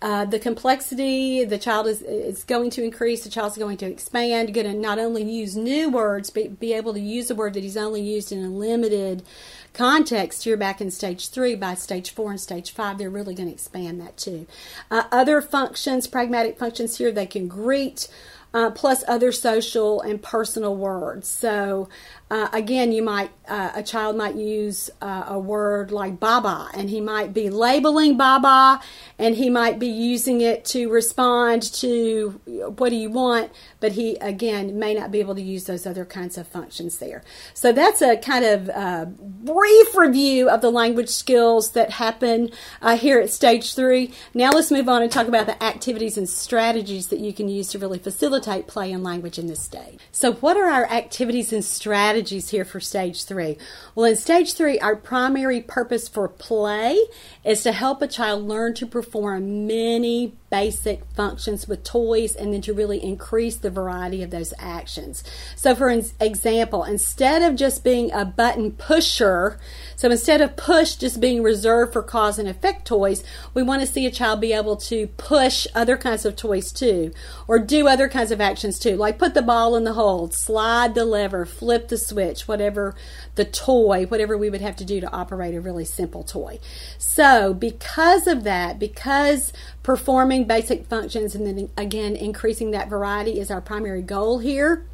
[0.00, 4.54] uh, the complexity, the child is, is going to increase, the child's going to expand,
[4.54, 7.64] going to not only use new words, but be able to use a word that
[7.64, 9.24] he's only used in a limited
[9.72, 11.56] context here back in stage three.
[11.56, 14.46] By stage four and stage five, they're really going to expand that too.
[14.90, 18.08] Uh, other functions, pragmatic functions here, they can greet
[18.54, 21.28] uh, plus other social and personal words.
[21.28, 21.88] So,
[22.30, 26.90] uh, again, you might uh, a child might use uh, a word like "baba," and
[26.90, 28.82] he might be labeling "baba,"
[29.18, 32.38] and he might be using it to respond to
[32.76, 36.04] "What do you want?" But he again may not be able to use those other
[36.04, 37.22] kinds of functions there.
[37.54, 42.50] So that's a kind of uh, brief review of the language skills that happen
[42.82, 44.12] uh, here at stage three.
[44.34, 47.68] Now let's move on and talk about the activities and strategies that you can use
[47.68, 49.98] to really facilitate play and language in this stage.
[50.12, 52.17] So, what are our activities and strategies?
[52.18, 53.56] Strategies here for stage three.
[53.94, 56.98] Well, in stage three, our primary purpose for play
[57.44, 62.60] is to help a child learn to perform many basic functions with toys and then
[62.62, 65.22] to really increase the variety of those actions.
[65.56, 69.58] So, for example, instead of just being a button pusher,
[69.96, 73.86] so instead of push just being reserved for cause and effect toys, we want to
[73.86, 77.12] see a child be able to push other kinds of toys too,
[77.46, 80.94] or do other kinds of actions too, like put the ball in the hole, slide
[80.94, 82.94] the lever, flip the switch, whatever
[83.34, 86.58] the toy, whatever we would have to do to operate a really simple toy.
[86.98, 89.52] So, because of that, because
[89.88, 94.84] performing basic functions and then again increasing that variety is our primary goal here,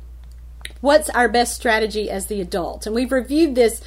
[0.81, 2.87] what's our best strategy as the adult?
[2.87, 3.83] And we've reviewed this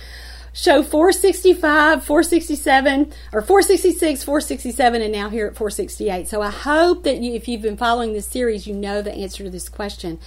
[0.58, 6.28] show 465, 467, or 466, 467, and now here at 468.
[6.28, 9.44] So I hope that you, if you've been following this series, you know the answer
[9.44, 10.18] to this question.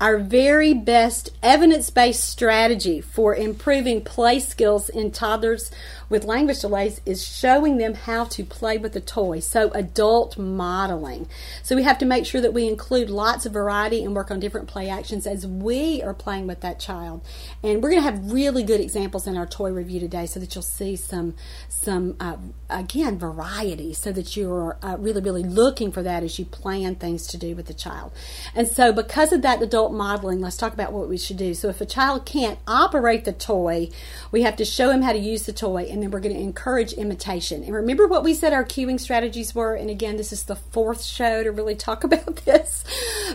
[0.00, 5.72] Our very best evidence based strategy for improving play skills in toddlers
[6.08, 9.40] with language delays is showing them how to play with the toy.
[9.40, 11.28] So, adult modeling.
[11.64, 14.38] So, we have to make sure that we include lots of variety and work on
[14.38, 17.22] different play actions as we are playing with that child.
[17.62, 20.54] And we're going to have really good examples in our toy review today so that
[20.54, 21.34] you'll see some,
[21.68, 22.36] some uh,
[22.68, 27.26] again, variety so that you're uh, really, really looking for that as you plan things
[27.28, 28.12] to do with the child.
[28.54, 31.54] And so, because of that adult modeling, let's talk about what we should do.
[31.54, 33.88] So, if a child can't operate the toy,
[34.30, 36.40] we have to show him how to use the toy and then we're going to
[36.40, 37.62] encourage imitation.
[37.62, 39.74] And remember what we said our cueing strategies were?
[39.74, 42.84] And again, this is the fourth show to really talk about this.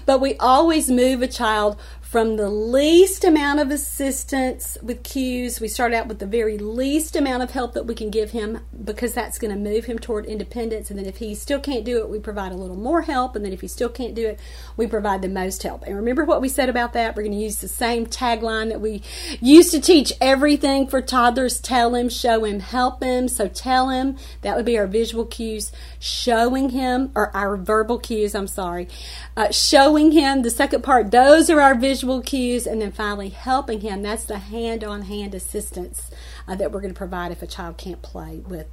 [0.05, 1.79] But we always move a child
[2.15, 5.59] from the least amount of assistance with cues.
[5.59, 8.61] We start out with the very least amount of help that we can give him
[8.85, 10.89] because that's going to move him toward independence.
[10.89, 13.35] And then if he still can't do it, we provide a little more help.
[13.35, 14.39] And then if he still can't do it,
[14.77, 15.83] we provide the most help.
[15.83, 17.17] And remember what we said about that?
[17.17, 19.01] We're going to use the same tagline that we
[19.41, 23.27] used to teach everything for toddlers tell him, show him, help him.
[23.27, 28.35] So tell him, that would be our visual cues, showing him, or our verbal cues,
[28.35, 28.87] I'm sorry,
[29.35, 33.29] uh, showing him the second part, those are our visual visual cues, and then finally
[33.29, 34.03] helping him.
[34.03, 36.11] That's the hand on hand assistance
[36.47, 38.67] uh, that we're going to provide if a child can't play with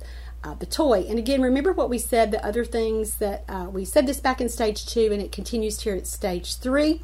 [0.45, 1.07] uh, the toy.
[1.09, 4.43] And again, remember what we said the other things that uh, we said this back
[4.43, 7.01] in stage two, and it continues here at stage three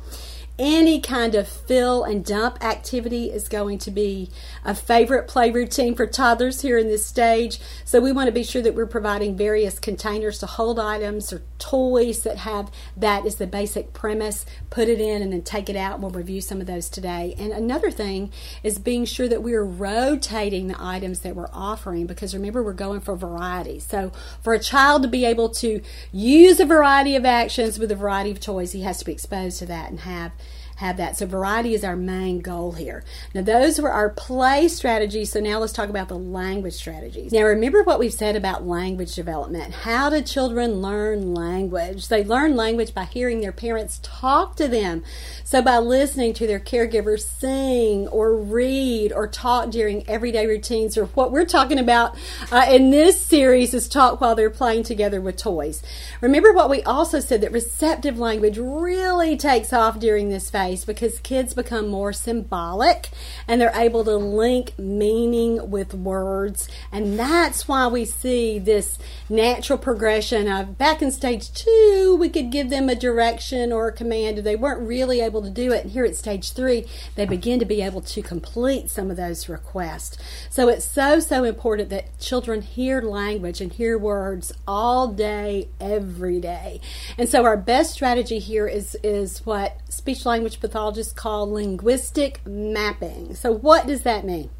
[0.58, 4.28] any kind of fill and dump activity is going to be
[4.64, 7.60] a favorite play routine for toddlers here in this stage.
[7.84, 11.42] So we want to be sure that we're providing various containers to hold items or
[11.58, 14.44] toys that have that as the basic premise.
[14.68, 16.00] Put it in and then take it out.
[16.00, 17.36] We'll review some of those today.
[17.38, 18.32] And another thing
[18.64, 23.00] is being sure that we're rotating the items that we're offering because remember we're going
[23.00, 23.78] for variety.
[23.78, 24.10] So
[24.42, 28.32] for a child to be able to use a variety of actions with a variety
[28.32, 30.32] of toys, he has to be exposed to that and have
[30.78, 31.16] have that.
[31.16, 33.02] So variety is our main goal here.
[33.34, 35.32] Now those were our play strategies.
[35.32, 37.32] So now let's talk about the language strategies.
[37.32, 39.74] Now remember what we've said about language development.
[39.74, 42.06] How do children learn language?
[42.06, 45.02] They learn language by hearing their parents talk to them.
[45.42, 51.06] So by listening to their caregivers sing or read or talk during everyday routines or
[51.06, 52.16] what we're talking about
[52.52, 55.82] uh, in this series is talk while they're playing together with toys.
[56.20, 61.18] Remember what we also said that receptive language really takes off during this phase because
[61.20, 63.10] kids become more symbolic
[63.46, 66.68] and they're able to link meaning with words.
[66.92, 72.50] And that's why we see this natural progression of back in stage two, we could
[72.50, 74.38] give them a direction or a command.
[74.38, 77.58] If they weren't really able to do it, and here at stage three, they begin
[77.58, 80.16] to be able to complete some of those requests.
[80.50, 86.40] So it's so, so important that children hear language and hear words all day, every
[86.40, 86.80] day.
[87.16, 93.34] And so our best strategy here is, is what speech language pathologists call linguistic mapping.
[93.34, 94.50] So, what does that mean?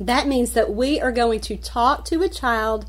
[0.00, 2.86] That means that we are going to talk to a child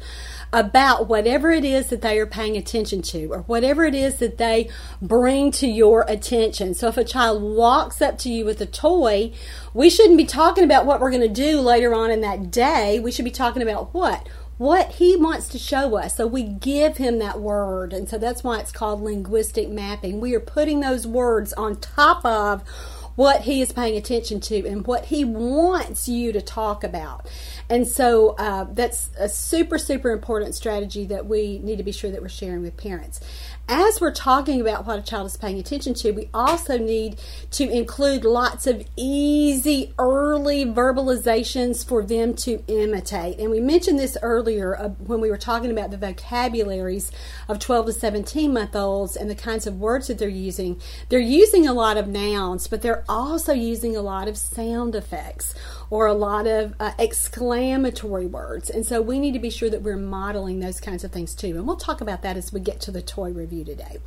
[0.54, 4.38] about whatever it is that they are paying attention to or whatever it is that
[4.38, 4.69] they
[5.02, 6.73] bring to your attention.
[6.73, 9.32] So if a child walks up to you with a toy,
[9.73, 12.99] we shouldn't be talking about what we're going to do later on in that day.
[12.99, 14.28] We should be talking about what?
[14.60, 16.17] What he wants to show us.
[16.17, 17.93] So we give him that word.
[17.93, 20.19] And so that's why it's called linguistic mapping.
[20.19, 22.67] We are putting those words on top of
[23.15, 27.26] what he is paying attention to and what he wants you to talk about.
[27.69, 32.12] And so uh, that's a super, super important strategy that we need to be sure
[32.12, 33.22] that we're sharing with parents
[33.70, 37.20] as we're talking about what a child is paying attention to, we also need
[37.52, 43.38] to include lots of easy early verbalizations for them to imitate.
[43.38, 47.12] And we mentioned this earlier uh, when we were talking about the vocabularies
[47.48, 50.82] of 12 to 17 month olds and the kinds of words that they're using.
[51.10, 55.54] They're using a lot of nouns, but they're also using a lot of sound effects
[55.91, 58.69] or a lot of uh, exclamatory words.
[58.69, 61.47] And so we need to be sure that we're modeling those kinds of things too.
[61.47, 63.97] And we'll talk about that as we get to the toy review today.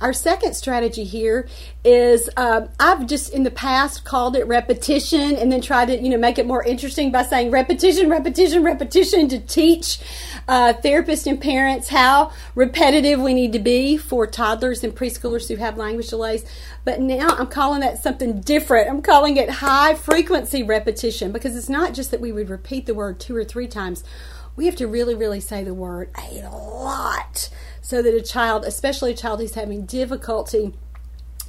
[0.00, 1.48] Our second strategy here
[1.84, 6.08] is uh, I've just in the past called it repetition and then tried to you
[6.08, 10.00] know make it more interesting by saying repetition, repetition, repetition to teach
[10.48, 15.56] uh, therapists and parents how repetitive we need to be for toddlers and preschoolers who
[15.56, 16.44] have language delays.
[16.90, 18.90] But now I'm calling that something different.
[18.90, 22.94] I'm calling it high frequency repetition because it's not just that we would repeat the
[22.94, 24.02] word two or three times.
[24.56, 27.48] We have to really, really say the word a lot
[27.80, 30.74] so that a child, especially a child who's having difficulty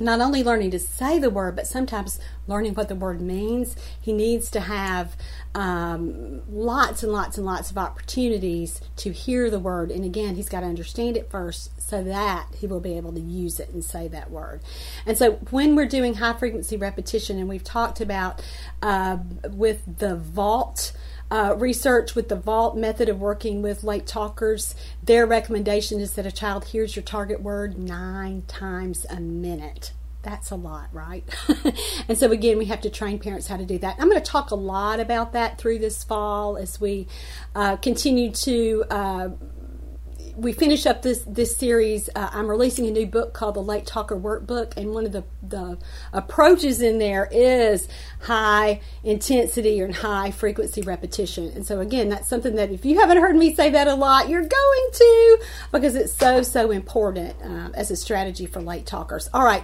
[0.01, 3.75] not only learning to say the word, but sometimes learning what the word means.
[3.99, 5.15] He needs to have
[5.53, 9.91] um, lots and lots and lots of opportunities to hear the word.
[9.91, 13.19] And again, he's got to understand it first so that he will be able to
[13.19, 14.61] use it and say that word.
[15.05, 18.41] And so when we're doing high frequency repetition, and we've talked about
[18.81, 19.17] uh,
[19.49, 20.93] with the vault
[21.31, 26.25] uh, research with the vault method of working with late talkers, their recommendation is that
[26.25, 29.93] a child hears your target word nine times a minute.
[30.23, 31.23] That's a lot, right?
[32.07, 33.95] and so, again, we have to train parents how to do that.
[33.97, 37.07] I'm going to talk a lot about that through this fall as we
[37.55, 39.29] uh, continue to uh,
[40.41, 42.09] we finish up this this series.
[42.15, 45.23] Uh, I'm releasing a new book called the Late Talker Workbook, and one of the
[45.43, 45.77] the
[46.11, 47.87] approaches in there is
[48.21, 51.51] high intensity and high frequency repetition.
[51.55, 54.29] And so again, that's something that if you haven't heard me say that a lot,
[54.29, 59.29] you're going to because it's so so important uh, as a strategy for late talkers.
[59.33, 59.63] All right,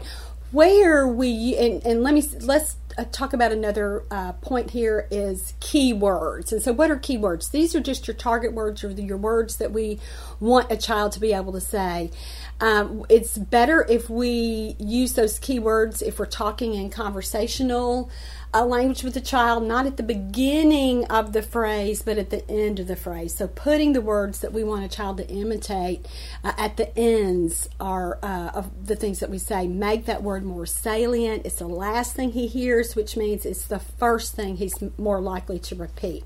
[0.51, 5.53] where we and, and let me let's uh, talk about another uh, point here is
[5.59, 6.51] keywords.
[6.51, 7.51] And so, what are keywords?
[7.51, 9.99] These are just your target words or your words that we
[10.39, 12.11] want a child to be able to say.
[12.59, 18.09] Um, it's better if we use those keywords if we're talking in conversational
[18.57, 22.49] a language with the child, not at the beginning of the phrase, but at the
[22.49, 23.35] end of the phrase.
[23.35, 26.07] So, putting the words that we want a child to imitate
[26.43, 29.67] uh, at the ends are uh, of the things that we say.
[29.67, 31.45] Make that word more salient.
[31.45, 35.59] It's the last thing he hears, which means it's the first thing he's more likely
[35.59, 36.23] to repeat.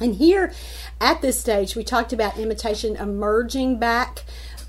[0.00, 0.52] And here
[1.00, 4.24] at this stage, we talked about imitation emerging back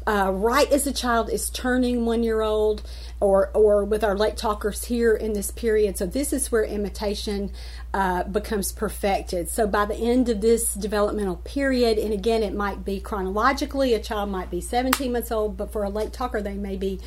[0.06, 2.82] uh, right as the child is turning one year old
[3.20, 5.98] or or with our late talkers here in this period.
[5.98, 7.52] So this is where imitation
[7.94, 9.50] uh, becomes perfected.
[9.50, 14.00] So by the end of this developmental period, and again, it might be chronologically, a
[14.00, 17.00] child might be 17 months old, but for a late talker, they may be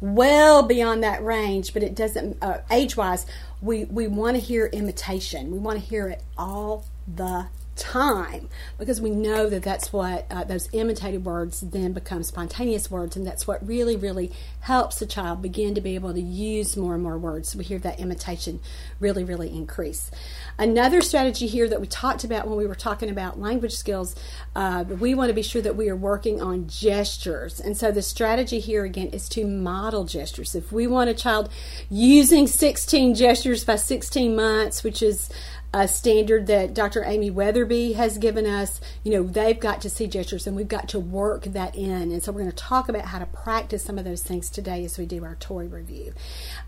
[0.00, 1.72] well beyond that range.
[1.72, 3.26] But it doesn't uh, age wise.
[3.60, 5.50] We we want to hear imitation.
[5.50, 7.48] We want to hear it all the
[7.80, 13.16] time because we know that that's what uh, those imitated words then become spontaneous words
[13.16, 16.94] and that's what really really helps the child begin to be able to use more
[16.94, 17.56] and more words.
[17.56, 18.60] We hear that imitation
[19.00, 20.10] really really increase.
[20.58, 24.14] Another strategy here that we talked about when we were talking about language skills
[24.54, 27.60] uh, we want to be sure that we are working on gestures.
[27.60, 30.54] And so the strategy here again is to model gestures.
[30.54, 31.48] If we want a child
[31.88, 35.30] using 16 gestures by 16 months which is
[35.72, 37.04] a standard that Dr.
[37.04, 38.80] Amy Wetherby has given us.
[39.04, 42.10] You know, they've got to see gestures and we've got to work that in.
[42.10, 44.84] And so we're going to talk about how to practice some of those things today
[44.84, 46.12] as we do our toy review.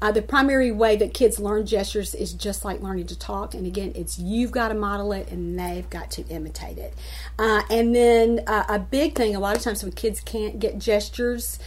[0.00, 3.54] Uh, the primary way that kids learn gestures is just like learning to talk.
[3.54, 6.94] And again, it's you've got to model it and they've got to imitate it.
[7.38, 10.78] Uh, and then uh, a big thing, a lot of times when kids can't get
[10.78, 11.58] gestures,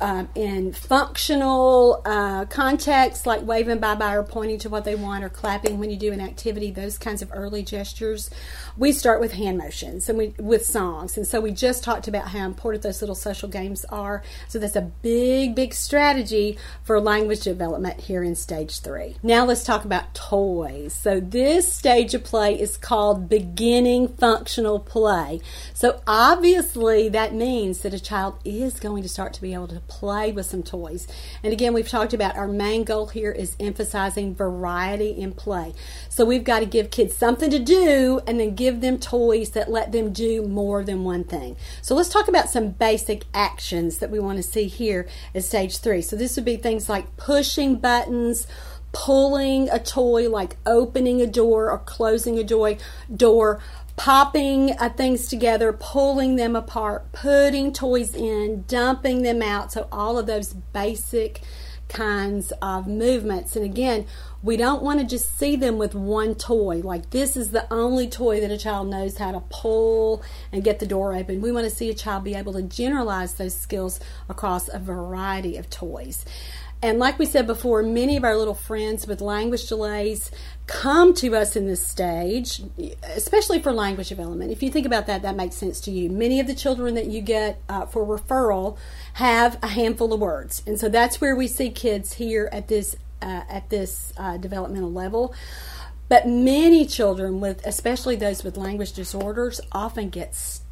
[0.00, 5.24] um, in functional uh, contexts like waving bye bye or pointing to what they want
[5.24, 8.30] or clapping when you do an activity, those kinds of early gestures,
[8.76, 11.16] we start with hand motions and we with songs.
[11.16, 14.22] And so we just talked about how important those little social games are.
[14.48, 19.16] So that's a big, big strategy for language development here in stage three.
[19.22, 20.94] Now let's talk about toys.
[20.94, 25.40] So this stage of play is called beginning functional play.
[25.74, 29.80] So obviously that means that a child is going to start to be able to
[29.88, 31.06] play with some toys.
[31.42, 35.74] And again, we've talked about our main goal here is emphasizing variety in play.
[36.08, 39.70] So we've got to give kids something to do and then give them toys that
[39.70, 41.56] let them do more than one thing.
[41.82, 45.78] So let's talk about some basic actions that we want to see here at stage
[45.78, 46.02] three.
[46.02, 48.46] So this would be things like pushing buttons
[48.96, 52.76] pulling a toy, like opening a door or closing a door,
[53.14, 53.60] door
[53.96, 59.72] popping uh, things together, pulling them apart, putting toys in, dumping them out.
[59.72, 61.40] So, all of those basic
[61.88, 63.54] kinds of movements.
[63.54, 64.06] And again,
[64.42, 66.80] we don't want to just see them with one toy.
[66.82, 70.22] Like this is the only toy that a child knows how to pull
[70.52, 71.40] and get the door open.
[71.40, 75.56] We want to see a child be able to generalize those skills across a variety
[75.56, 76.24] of toys.
[76.82, 80.30] And like we said before, many of our little friends with language delays
[80.66, 82.60] come to us in this stage,
[83.02, 84.52] especially for language development.
[84.52, 86.10] If you think about that, that makes sense to you.
[86.10, 88.76] Many of the children that you get uh, for referral
[89.14, 92.96] have a handful of words, and so that's where we see kids here at this
[93.22, 95.34] uh, at this uh, developmental level.
[96.08, 100.65] But many children, with especially those with language disorders, often get stuck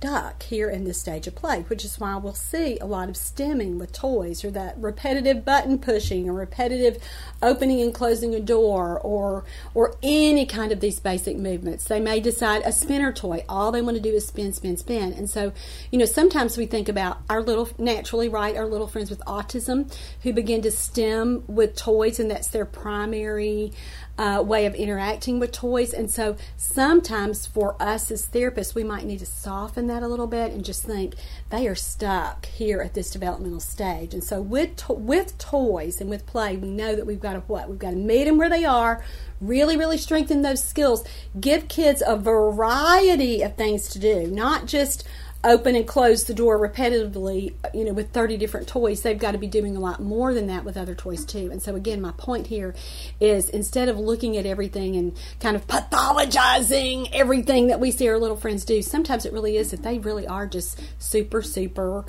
[0.44, 3.78] here in this stage of play, which is why we'll see a lot of stimming
[3.78, 7.02] with toys, or that repetitive button pushing, or repetitive
[7.42, 9.44] opening and closing a door, or
[9.74, 11.84] or any kind of these basic movements.
[11.84, 13.44] They may decide a spinner toy.
[13.48, 15.12] All they want to do is spin, spin, spin.
[15.12, 15.52] And so,
[15.90, 19.94] you know, sometimes we think about our little naturally right, our little friends with autism
[20.22, 23.72] who begin to stim with toys, and that's their primary
[24.18, 25.92] uh, way of interacting with toys.
[25.92, 30.26] And so sometimes for us as therapists, we might need to soften that a little
[30.26, 31.14] bit and just think
[31.50, 34.14] they are stuck here at this developmental stage.
[34.14, 37.40] And so with to- with toys and with play, we know that we've got to
[37.40, 39.04] what we've got to meet them where they are.
[39.40, 41.04] Really, really strengthen those skills.
[41.38, 45.04] Give kids a variety of things to do, not just
[45.44, 49.38] open and close the door repetitively, you know, with 30 different toys, they've got to
[49.38, 51.50] be doing a lot more than that with other toys too.
[51.52, 52.74] And so, again, my point here
[53.20, 58.18] is instead of looking at everything and kind of pathologizing everything that we see our
[58.18, 62.04] little friends do, sometimes it really is that they really are just super, super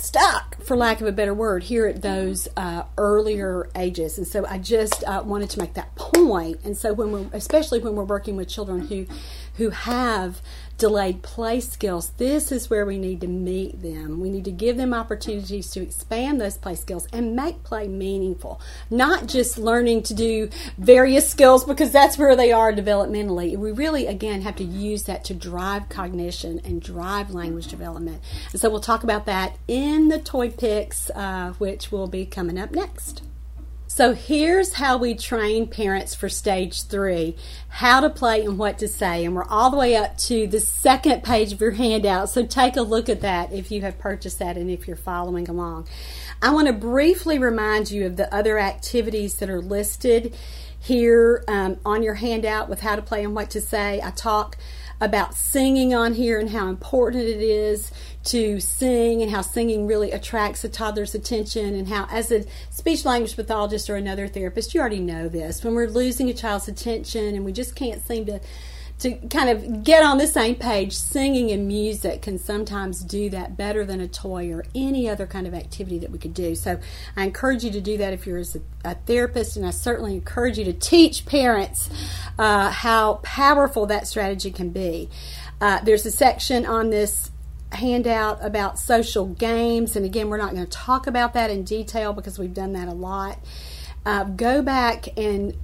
[0.00, 4.18] stuck, for lack of a better word, here at those uh, earlier ages.
[4.18, 6.60] And so I just uh, wanted to make that point.
[6.64, 9.06] And so when we're, especially when we're working with children who,
[9.54, 10.40] who have
[10.78, 14.20] delayed play skills, this is where we need to meet them.
[14.20, 18.60] We need to give them opportunities to expand those play skills and make play meaningful,
[18.88, 20.48] not just learning to do
[20.78, 23.56] various skills because that's where they are developmentally.
[23.56, 28.22] We really, again, have to use that to drive cognition and drive language development.
[28.52, 32.58] And so we'll talk about that in the toy picks, uh, which will be coming
[32.58, 33.22] up next.
[33.98, 37.34] So here's how we train parents for stage three
[37.68, 39.24] how to play and what to say.
[39.24, 42.30] And we're all the way up to the second page of your handout.
[42.30, 45.48] So take a look at that if you have purchased that and if you're following
[45.48, 45.88] along.
[46.40, 50.32] I want to briefly remind you of the other activities that are listed
[50.78, 54.00] here um, on your handout with how to play and what to say.
[54.00, 54.56] I talk
[55.00, 57.90] about singing on here and how important it is
[58.28, 63.04] to sing and how singing really attracts a toddler's attention and how as a speech
[63.04, 67.34] language pathologist or another therapist you already know this when we're losing a child's attention
[67.34, 68.38] and we just can't seem to
[68.98, 73.56] to kind of get on the same page, singing and music can sometimes do that
[73.56, 76.56] better than a toy or any other kind of activity that we could do.
[76.56, 76.80] So
[77.16, 78.42] I encourage you to do that if you're
[78.84, 81.88] a, therapist, and I certainly encourage you to teach parents
[82.38, 85.08] uh, how powerful that strategy can be.
[85.60, 87.30] Uh, there's a section on this
[87.72, 92.12] handout about social games, and again, we're not going to talk about that in detail
[92.12, 93.38] because we've done that a lot.
[94.06, 95.54] Uh, go back and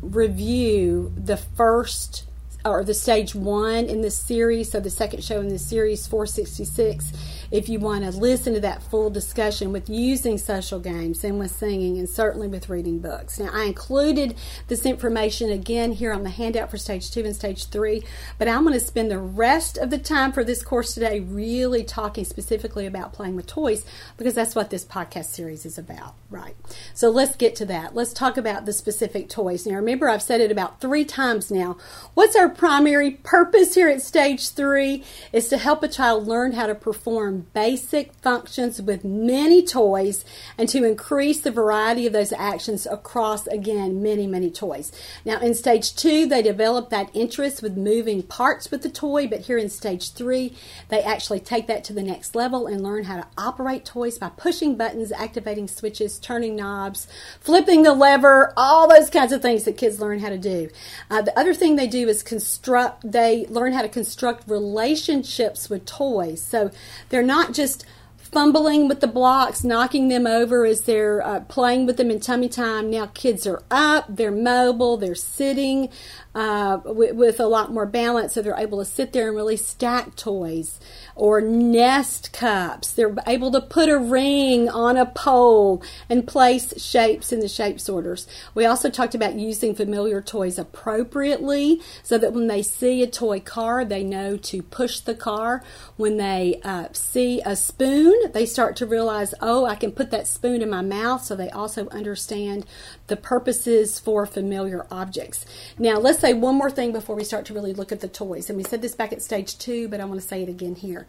[0.00, 2.24] review the first
[2.64, 7.12] or the stage one in this series, so the second show in this series, 466,
[7.50, 11.50] if you want to listen to that full discussion with using social games and with
[11.50, 13.38] singing and certainly with reading books.
[13.38, 14.36] Now, I included
[14.68, 18.04] this information again here on the handout for stage two and stage three,
[18.38, 21.82] but I'm going to spend the rest of the time for this course today really
[21.82, 23.84] talking specifically about playing with toys
[24.16, 26.54] because that's what this podcast series is about, right?
[26.94, 27.94] So let's get to that.
[27.94, 29.66] Let's talk about the specific toys.
[29.66, 31.78] Now, remember, I've said it about three times now.
[32.14, 36.66] What's our primary purpose here at stage three is to help a child learn how
[36.66, 40.24] to perform basic functions with many toys
[40.58, 44.92] and to increase the variety of those actions across, again, many, many toys.
[45.24, 49.40] Now, in stage two, they develop that interest with moving parts with the toy, but
[49.40, 50.56] here in stage three,
[50.88, 54.28] they actually take that to the next level and learn how to operate toys by
[54.30, 57.06] pushing buttons, activating switches, turning knobs,
[57.40, 60.68] flipping the lever, all those kinds of things that kids learn how to do.
[61.10, 65.84] Uh, the other thing they do is construct, they learn how to construct relationships with
[65.84, 66.42] toys.
[66.42, 66.70] So
[67.10, 67.84] they're not just
[68.16, 72.48] fumbling with the blocks, knocking them over as they're uh, playing with them in tummy
[72.48, 72.90] time.
[72.90, 75.90] Now kids are up, they're mobile, they're sitting
[76.34, 79.56] uh, with, with, a lot more balance, so they're able to sit there and really
[79.56, 80.78] stack toys
[81.14, 82.92] or nest cups.
[82.92, 87.80] They're able to put a ring on a pole and place shapes in the shape
[87.80, 88.26] sorters.
[88.54, 93.40] We also talked about using familiar toys appropriately so that when they see a toy
[93.40, 95.62] car, they know to push the car.
[95.96, 100.26] When they uh, see a spoon, they start to realize, oh, I can put that
[100.26, 102.66] spoon in my mouth, so they also understand
[103.06, 105.44] the purposes for familiar objects.
[105.78, 108.48] Now, let's say one more thing before we start to really look at the toys.
[108.48, 110.74] And we said this back at stage two, but I want to say it again
[110.74, 110.99] here.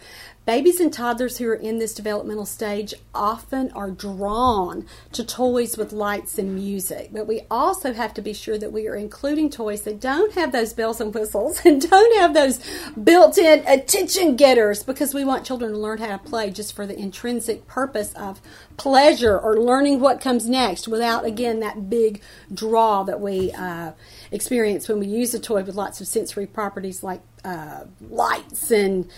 [0.44, 5.94] Babies and toddlers who are in this developmental stage often are drawn to toys with
[5.94, 9.84] lights and music, but we also have to be sure that we are including toys
[9.84, 12.60] that don't have those bells and whistles and don't have those
[13.04, 16.88] built in attention getters because we want children to learn how to play just for
[16.88, 18.42] the intrinsic purpose of
[18.78, 22.20] pleasure or learning what comes next without, again, that big
[22.52, 23.92] draw that we uh,
[24.32, 29.10] experience when we use a toy with lots of sensory properties like uh, lights and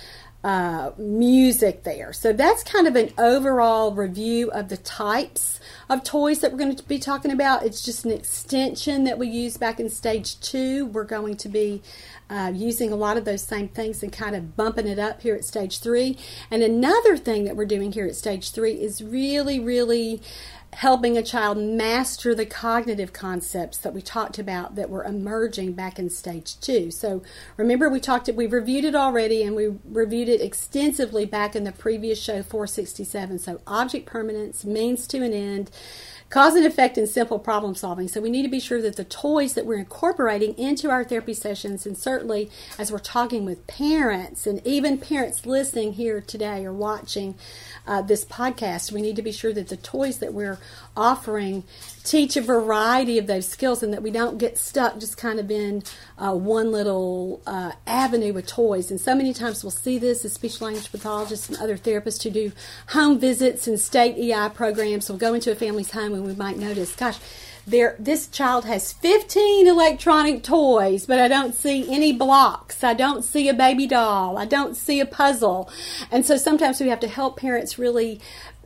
[0.43, 2.11] uh, music there.
[2.11, 6.75] So that's kind of an overall review of the types of toys that we're going
[6.75, 7.65] to be talking about.
[7.65, 10.87] It's just an extension that we used back in stage two.
[10.87, 11.81] We're going to be
[12.29, 15.35] uh, using a lot of those same things and kind of bumping it up here
[15.35, 16.17] at stage three.
[16.51, 20.21] And another thing that we're doing here at stage three is really, really
[20.73, 25.99] helping a child master the cognitive concepts that we talked about that were emerging back
[25.99, 26.91] in stage two.
[26.91, 27.21] So
[27.57, 31.71] remember we talked we reviewed it already and we reviewed it extensively back in the
[31.71, 33.39] previous show 467.
[33.39, 35.71] So object permanence, means to an end,
[36.33, 38.07] cause and effect in simple problem solving.
[38.07, 41.35] So we need to be sure that the toys that we're incorporating into our therapy
[41.35, 46.73] sessions, and certainly as we're talking with parents and even parents listening here today or
[46.73, 47.35] watching
[47.85, 50.57] uh, this podcast, we need to be sure that the toys that we're
[50.95, 51.63] offering
[52.03, 55.49] teach a variety of those skills and that we don't get stuck just kind of
[55.49, 55.83] in
[56.17, 58.91] uh, one little uh, avenue with toys.
[58.91, 62.29] And so many times we'll see this as speech language pathologists and other therapists who
[62.29, 62.51] do
[62.89, 65.09] home visits and state EI programs.
[65.09, 67.19] We'll go into a family's home and we might notice, gosh,
[67.65, 73.23] there this child has 15 electronic toys but i don't see any blocks i don't
[73.23, 75.69] see a baby doll i don't see a puzzle
[76.11, 78.19] and so sometimes we have to help parents really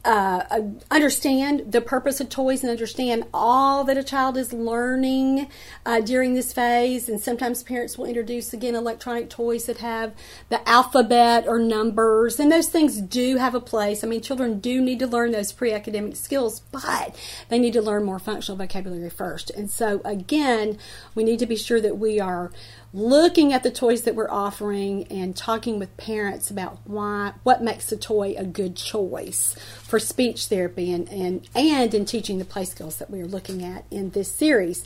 [0.08, 5.49] uh, understand the purpose of toys and understand all that a child is learning
[5.86, 7.10] uh, during this phase.
[7.10, 10.14] And sometimes parents will introduce again electronic toys that have
[10.47, 14.01] the alphabet or numbers, and those things do have a place.
[14.01, 17.14] I mean, children do need to learn those pre academic skills, but
[17.49, 19.49] they need to learn more functional vocabulary first.
[19.49, 20.78] And so, again,
[21.16, 22.51] we need to be sure that we are
[22.93, 27.91] looking at the toys that we're offering and talking with parents about why what makes
[27.91, 32.65] a toy a good choice for speech therapy and and, and in teaching the play
[32.65, 34.83] skills that we are looking at in this series.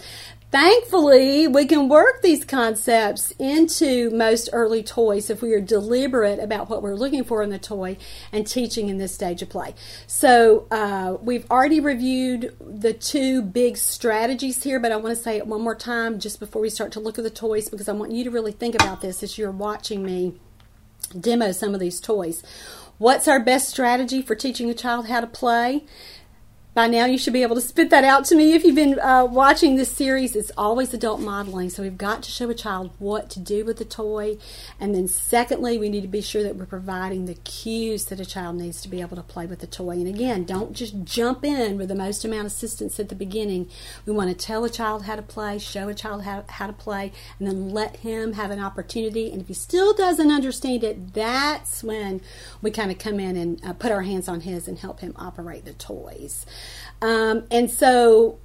[0.52, 6.70] Thankfully, we can work these concepts into most early toys if we are deliberate about
[6.70, 7.96] what we're looking for in the toy
[8.34, 9.74] and teaching in this stage of play.
[10.08, 15.38] So, uh, we've already reviewed the two big strategies here, but I want to say
[15.38, 17.94] it one more time just before we start to look at the toys because I
[17.94, 20.34] want you to really think about this as you're watching me
[21.18, 22.44] demo some of these toys.
[22.98, 25.86] What's our best strategy for teaching a child how to play?
[26.74, 28.98] By now, you should be able to spit that out to me if you've been
[28.98, 30.38] uh, watching this series.
[30.38, 33.76] It's always adult modeling, so we've got to show a child what to do with
[33.76, 34.38] the toy.
[34.80, 38.26] And then, secondly, we need to be sure that we're providing the cues that a
[38.26, 39.96] child needs to be able to play with the toy.
[39.96, 43.70] And again, don't just jump in with the most amount of assistance at the beginning.
[44.06, 46.74] We want to tell a child how to play, show a child how, how to
[46.74, 49.30] play, and then let him have an opportunity.
[49.30, 52.22] And if he still doesn't understand it, that's when
[52.62, 55.14] we kind of come in and uh, put our hands on his and help him
[55.18, 56.46] operate the toys.
[57.02, 58.38] Um, and so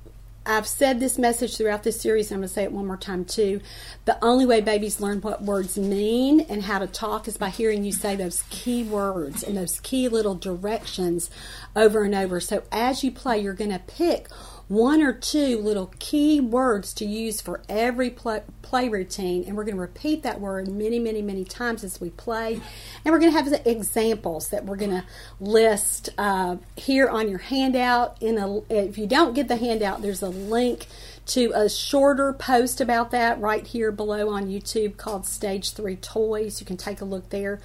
[0.48, 2.96] I've said this message throughout this series, and I'm going to say it one more
[2.96, 3.60] time too.
[4.04, 7.84] The only way babies learn what words mean and how to talk is by hearing
[7.84, 11.30] you say those key words and those key little directions
[11.74, 12.38] over and over.
[12.38, 14.28] So as you play, you're going to pick
[14.68, 19.64] one or two little key words to use for every play, play routine, and we're
[19.64, 22.60] going to repeat that word many, many, many times as we play.
[23.04, 25.04] And we're going to have examples that we're going to
[25.38, 28.20] list uh, here on your handout.
[28.20, 30.86] In a, if you don't get the handout, there's a link
[31.26, 36.60] to a shorter post about that right here below on YouTube called Stage 3 Toys.
[36.60, 37.60] You can take a look there.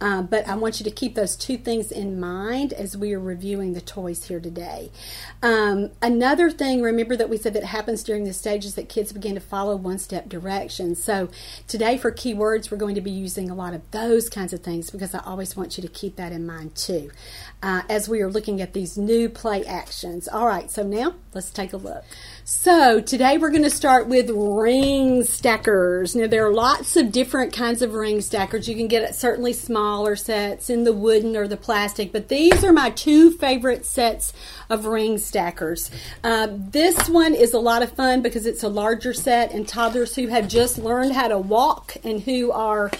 [0.00, 3.20] Um, but I want you to keep those two things in mind as we are
[3.20, 4.90] reviewing the toys here today.
[5.42, 9.34] Um, another thing, remember that we said that happens during the stages that kids begin
[9.34, 11.02] to follow one step directions.
[11.02, 11.30] So
[11.66, 14.90] today for keywords, we're going to be using a lot of those kinds of things
[14.90, 17.10] because I always want you to keep that in mind too
[17.62, 20.28] uh, as we are looking at these new play actions.
[20.28, 22.04] All right, so now let's take a look.
[22.48, 26.14] So today we're going to start with ring stackers.
[26.14, 28.68] Now there are lots of different kinds of ring stackers.
[28.68, 32.72] You can get certainly smaller sets in the wooden or the plastic, but these are
[32.72, 34.32] my two favorite sets
[34.70, 35.90] of ring stackers.
[36.22, 40.14] Uh, this one is a lot of fun because it's a larger set and toddlers
[40.14, 42.92] who have just learned how to walk and who are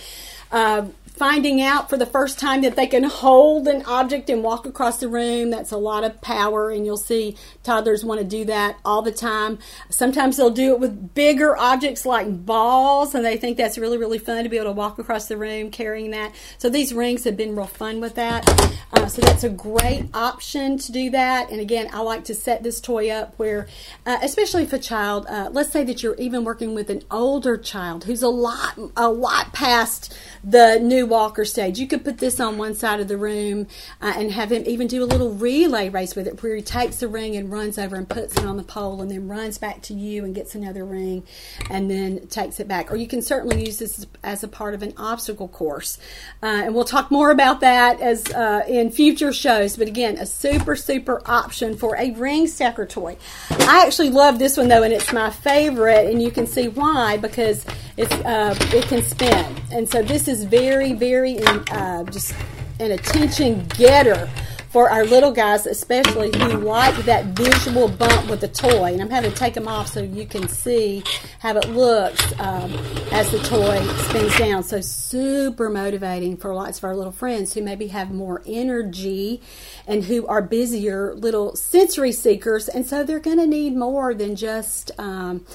[0.50, 0.86] uh,
[1.16, 4.98] finding out for the first time that they can hold an object and walk across
[5.00, 5.50] the room.
[5.50, 9.12] That's a lot of power, and you'll see toddlers want to do that all the
[9.12, 9.58] time.
[9.88, 14.18] Sometimes they'll do it with bigger objects like balls, and they think that's really, really
[14.18, 16.34] fun to be able to walk across the room carrying that.
[16.58, 18.46] So these rings have been real fun with that.
[18.92, 21.50] Uh, so that's a great option to do that.
[21.50, 23.68] And again, I like to set this toy up where,
[24.04, 27.56] uh, especially if a child, uh, let's say that you're even working with an older
[27.56, 30.14] child who's a lot, a lot past
[30.44, 31.78] the new walker stage.
[31.78, 33.66] You could put this on one side of the room
[34.00, 36.96] uh, and have him even do a little relay race with it where he takes
[36.96, 39.82] the ring and runs over and puts it on the pole and then runs back
[39.82, 41.22] to you and gets another ring
[41.70, 42.90] and then takes it back.
[42.90, 45.98] Or you can certainly use this as a part of an obstacle course.
[46.42, 49.76] Uh, and we'll talk more about that as uh, in future shows.
[49.76, 53.16] But again, a super, super option for a ring stacker toy.
[53.50, 57.16] I actually love this one though, and it's my favorite, and you can see why
[57.16, 57.64] because
[57.96, 59.56] it's uh, it can spin.
[59.72, 62.34] And so this is very, very uh, just
[62.80, 64.28] an attention getter
[64.76, 68.92] for our little guys, especially who like that visual bump with the toy.
[68.92, 71.02] And I'm having to take them off so you can see
[71.38, 72.74] how it looks um,
[73.10, 74.62] as the toy spins down.
[74.62, 79.40] So super motivating for lots of our little friends who maybe have more energy
[79.86, 82.68] and who are busier little sensory seekers.
[82.68, 84.90] And so they're going to need more than just.
[84.98, 85.46] Um,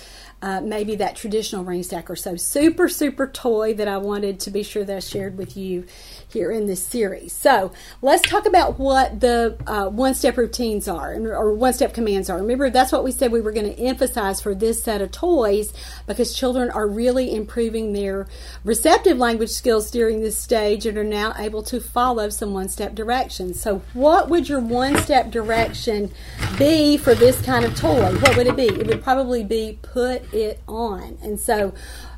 [0.41, 2.15] uh, maybe that traditional ring stacker.
[2.15, 5.85] So super, super toy that I wanted to be sure that I shared with you
[6.31, 7.33] here in this series.
[7.33, 7.71] So
[8.01, 12.37] let's talk about what the uh, one step routines are or one step commands are.
[12.37, 15.73] Remember, that's what we said we were going to emphasize for this set of toys
[16.07, 18.27] because children are really improving their
[18.63, 22.95] receptive language skills during this stage and are now able to follow some one step
[22.95, 23.59] directions.
[23.61, 26.11] So, what would your one step direction
[26.57, 28.13] be for this kind of toy?
[28.19, 28.67] What would it be?
[28.67, 31.17] It would probably be put it on.
[31.21, 31.73] And so,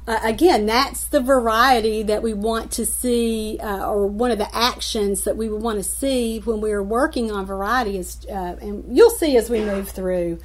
[0.06, 4.54] uh, again, that's the variety that we want to see, uh, or one of the
[4.56, 7.98] actions that we would want to see when we are working on variety.
[7.98, 10.40] Is, uh, and you'll see as we move through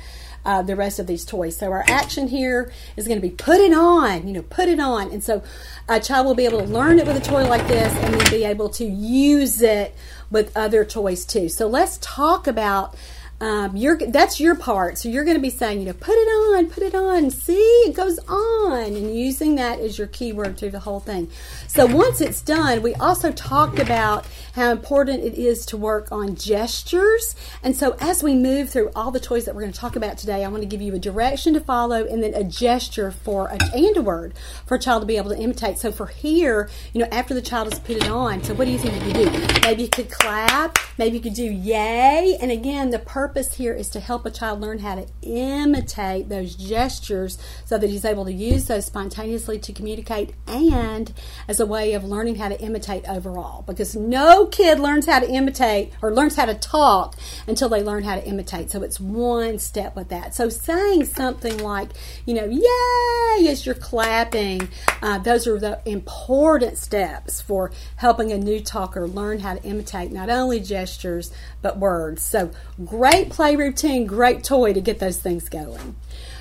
[0.44, 1.56] uh, the rest of these toys.
[1.56, 4.80] So our action here is going to be put it on, you know, put it
[4.80, 5.10] on.
[5.10, 5.42] And so
[5.88, 8.30] a child will be able to learn it with a toy like this and then
[8.30, 9.94] be able to use it
[10.30, 11.48] with other toys too.
[11.48, 12.94] So let's talk about
[13.40, 14.98] um, you're that's your part.
[14.98, 17.30] So you're going to be saying, you know, put it on, put it on.
[17.30, 21.30] See, it goes on, and using that as your keyword through the whole thing.
[21.68, 26.34] So once it's done, we also talked about how important it is to work on
[26.34, 27.36] gestures.
[27.62, 30.18] And so as we move through all the toys that we're going to talk about
[30.18, 33.46] today, I want to give you a direction to follow and then a gesture for
[33.48, 34.34] a and a word
[34.66, 35.78] for a child to be able to imitate.
[35.78, 38.72] So for here, you know, after the child has put it on, so what do
[38.72, 39.60] you think you could do?
[39.62, 40.76] Maybe you could clap.
[40.98, 42.36] Maybe you could do yay.
[42.40, 46.30] And again, the purpose purpose here is to help a child learn how to imitate
[46.30, 51.12] those gestures so that he's able to use those spontaneously to communicate and
[51.46, 53.60] as a way of learning how to imitate overall.
[53.66, 57.16] Because no kid learns how to imitate or learns how to talk
[57.46, 58.70] until they learn how to imitate.
[58.70, 60.34] So it's one step with that.
[60.34, 61.90] So saying something like,
[62.24, 64.70] you know, yay as you're clapping,
[65.02, 70.12] uh, those are the important steps for helping a new talker learn how to imitate
[70.12, 72.24] not only gestures but words.
[72.24, 72.50] So
[72.86, 75.96] great great play routine, great toy to get those things going.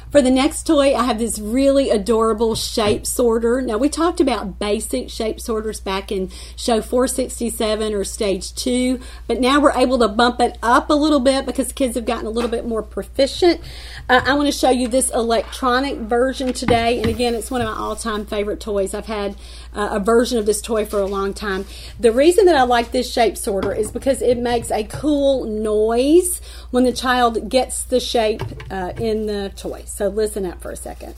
[0.09, 3.61] For the next toy, I have this really adorable shape sorter.
[3.61, 9.41] Now, we talked about basic shape sorters back in show 467 or stage two, but
[9.41, 12.29] now we're able to bump it up a little bit because kids have gotten a
[12.29, 13.59] little bit more proficient.
[14.07, 17.67] Uh, I want to show you this electronic version today, and again, it's one of
[17.67, 18.93] my all time favorite toys.
[18.93, 19.35] I've had
[19.73, 21.65] uh, a version of this toy for a long time.
[21.99, 26.39] The reason that I like this shape sorter is because it makes a cool noise
[26.71, 28.41] when the child gets the shape
[28.71, 29.83] uh, in the toy.
[29.97, 31.15] So listen up for a second.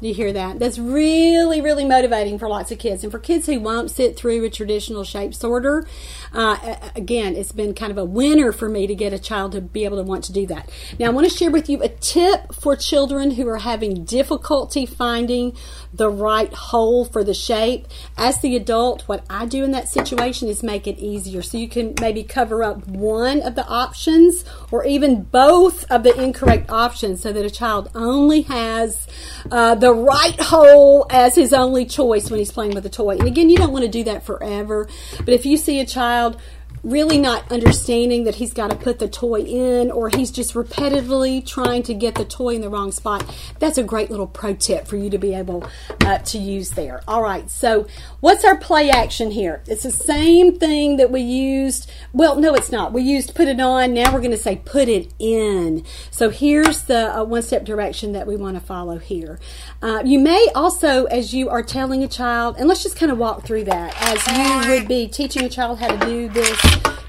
[0.00, 0.58] You hear that?
[0.60, 3.02] That's really, really motivating for lots of kids.
[3.02, 5.86] And for kids who won't sit through a traditional shape sorter,
[6.32, 9.60] uh, again, it's been kind of a winner for me to get a child to
[9.60, 10.70] be able to want to do that.
[10.98, 14.86] Now, I want to share with you a tip for children who are having difficulty
[14.86, 15.56] finding
[15.92, 17.88] the right hole for the shape.
[18.16, 21.42] As the adult, what I do in that situation is make it easier.
[21.42, 26.14] So you can maybe cover up one of the options or even both of the
[26.20, 29.06] incorrect options so that a child only has
[29.50, 33.16] uh, the right hole as his only choice when he's playing with a toy.
[33.18, 36.40] And again, you don't want to do that forever, but if you see a child
[36.82, 41.44] really not understanding that he's got to put the toy in or he's just repetitively
[41.44, 43.24] trying to get the toy in the wrong spot,
[43.58, 45.68] that's a great little pro tip for you to be able
[46.04, 47.02] uh, to use there.
[47.08, 47.86] All right, so
[48.20, 49.62] what's our play action here?
[49.66, 51.90] It's the same thing that we used.
[52.12, 52.92] Well, no, it's not.
[52.92, 53.94] We used put it on.
[53.94, 55.84] Now we're going to say put it in.
[56.10, 59.38] So here's the uh, one step direction that we want to follow here.
[59.82, 63.18] Uh, you may also, as you are telling a child, and let's just kind of
[63.18, 66.67] walk through that, as you would be teaching a child how to do this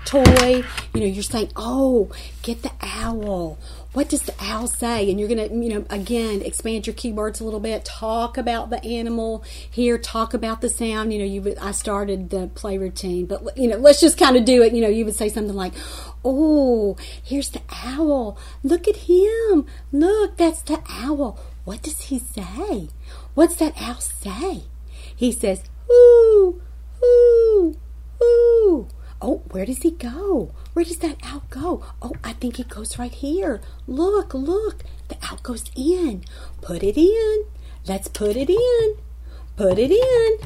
[0.10, 2.10] toy, you know, you're saying, oh,
[2.42, 3.60] get the owl.
[3.94, 5.10] What does the owl say?
[5.10, 7.86] And you're going to, you know, again, expand your keywords a little bit.
[7.86, 9.98] Talk about the animal here.
[9.98, 11.14] Talk about the sound.
[11.14, 14.46] You know, you I started the play routine, but, you know, let's just kind of
[14.46, 14.74] do it.
[14.74, 15.74] You know, you would say something like,
[16.26, 18.38] oh, here's the owl.
[18.64, 19.66] Look at him.
[19.92, 21.40] Look, that's the owl.
[21.66, 22.90] What does he say?
[23.36, 24.64] What's that owl say?
[25.16, 26.62] He says, ooh,
[27.04, 27.76] ooh,
[28.24, 28.88] ooh.
[29.22, 30.52] Oh, where does he go?
[30.74, 31.84] Where does that owl go?
[32.02, 33.62] Oh, I think it goes right here.
[33.86, 34.84] Look, look.
[35.10, 36.24] The owl goes in.
[36.62, 37.46] Put it in.
[37.86, 38.98] Let's put it in
[39.60, 40.38] put it in.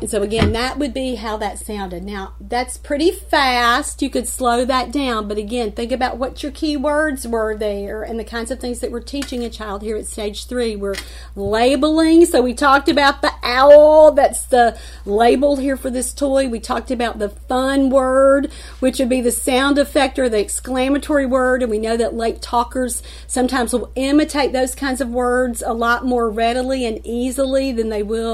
[0.00, 2.04] And so again, that would be how that sounded.
[2.04, 4.00] Now, that's pretty fast.
[4.00, 8.18] You could slow that down, but again, think about what your keywords were there and
[8.18, 10.74] the kinds of things that we're teaching a child here at stage three.
[10.74, 10.94] We're
[11.36, 12.24] labeling.
[12.24, 14.12] So we talked about the owl.
[14.12, 16.48] That's the label here for this toy.
[16.48, 21.26] We talked about the fun word, which would be the sound effect or the exclamatory
[21.26, 21.60] word.
[21.60, 26.06] And we know that late talkers sometimes will imitate those kinds of words a lot
[26.06, 28.29] more readily and easily than they will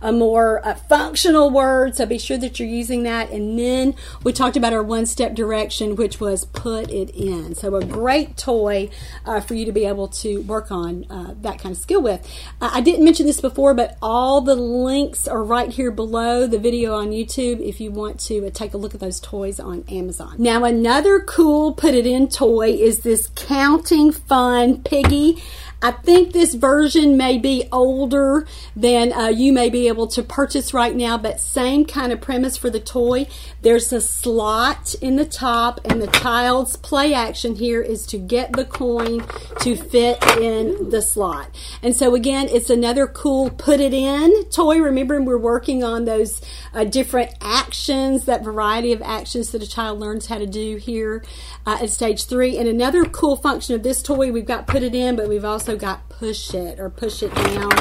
[0.00, 1.96] a more uh, functional word.
[1.96, 3.30] So be sure that you're using that.
[3.30, 7.54] And then we talked about our one step direction, which was put it in.
[7.54, 8.90] So a great toy
[9.24, 12.20] uh, for you to be able to work on uh, that kind of skill with.
[12.60, 16.58] Uh, I didn't mention this before, but all the links are right here below the
[16.58, 19.84] video on YouTube if you want to uh, take a look at those toys on
[19.88, 20.36] Amazon.
[20.38, 25.42] Now, another cool put it in toy is this counting fun piggy.
[25.84, 30.72] I think this version may be older than uh, you may be able to purchase
[30.72, 33.26] right now, but same kind of premise for the toy.
[33.60, 38.54] There's a slot in the top, and the child's play action here is to get
[38.54, 39.26] the coin
[39.60, 41.54] to fit in the slot.
[41.82, 44.78] And so, again, it's another cool put it in toy.
[44.78, 46.40] Remember, we're working on those
[46.72, 51.22] uh, different actions, that variety of actions that a child learns how to do here
[51.66, 52.56] uh, at stage three.
[52.56, 55.73] And another cool function of this toy, we've got put it in, but we've also
[55.76, 57.72] got push it or push it down.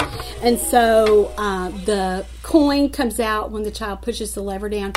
[0.41, 4.93] And so uh, the coin comes out when the child pushes the lever down.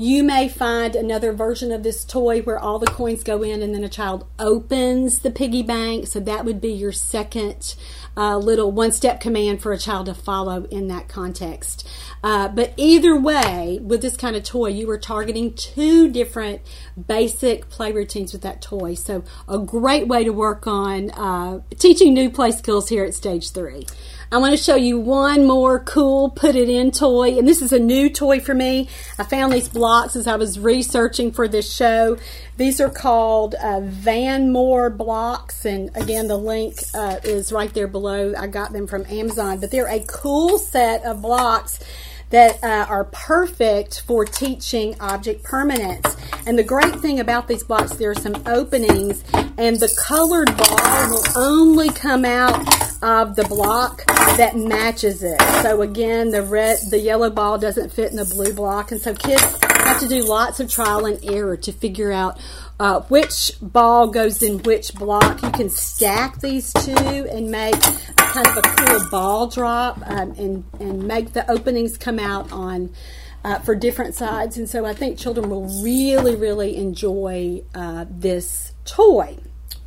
[0.00, 3.74] You may find another version of this toy where all the coins go in and
[3.74, 6.06] then a child opens the piggy bank.
[6.06, 7.74] So that would be your second
[8.16, 11.84] uh, little one step command for a child to follow in that context.
[12.22, 16.60] Uh, but either way, with this kind of toy, you are targeting two different
[17.06, 18.94] basic play routines with that toy.
[18.94, 23.50] So, a great way to work on uh, teaching new play skills here at stage
[23.50, 23.86] three.
[24.30, 27.38] I want to show you one more cool put it in toy.
[27.38, 28.88] And this is a new toy for me.
[29.18, 32.18] I found these blocks as I was researching for this show.
[32.58, 35.64] These are called uh, Van Moore blocks.
[35.64, 38.34] And again, the link uh, is right there below.
[38.36, 39.60] I got them from Amazon.
[39.60, 41.80] But they're a cool set of blocks
[42.30, 46.16] that uh, are perfect for teaching object permanence.
[46.46, 49.24] And the great thing about these blocks, there are some openings,
[49.56, 52.60] and the colored ball will only come out
[53.02, 55.40] of the block that matches it.
[55.62, 59.14] So again, the red, the yellow ball doesn't fit in the blue block, and so
[59.14, 62.38] kids have to do lots of trial and error to figure out
[62.80, 65.42] uh, which ball goes in which block.
[65.42, 67.80] You can stack these two and make
[68.16, 72.90] kind of a cool ball drop um, and, and make the openings come out on
[73.44, 74.56] uh, for different sides.
[74.58, 79.38] And so I think children will really, really enjoy uh, this toy.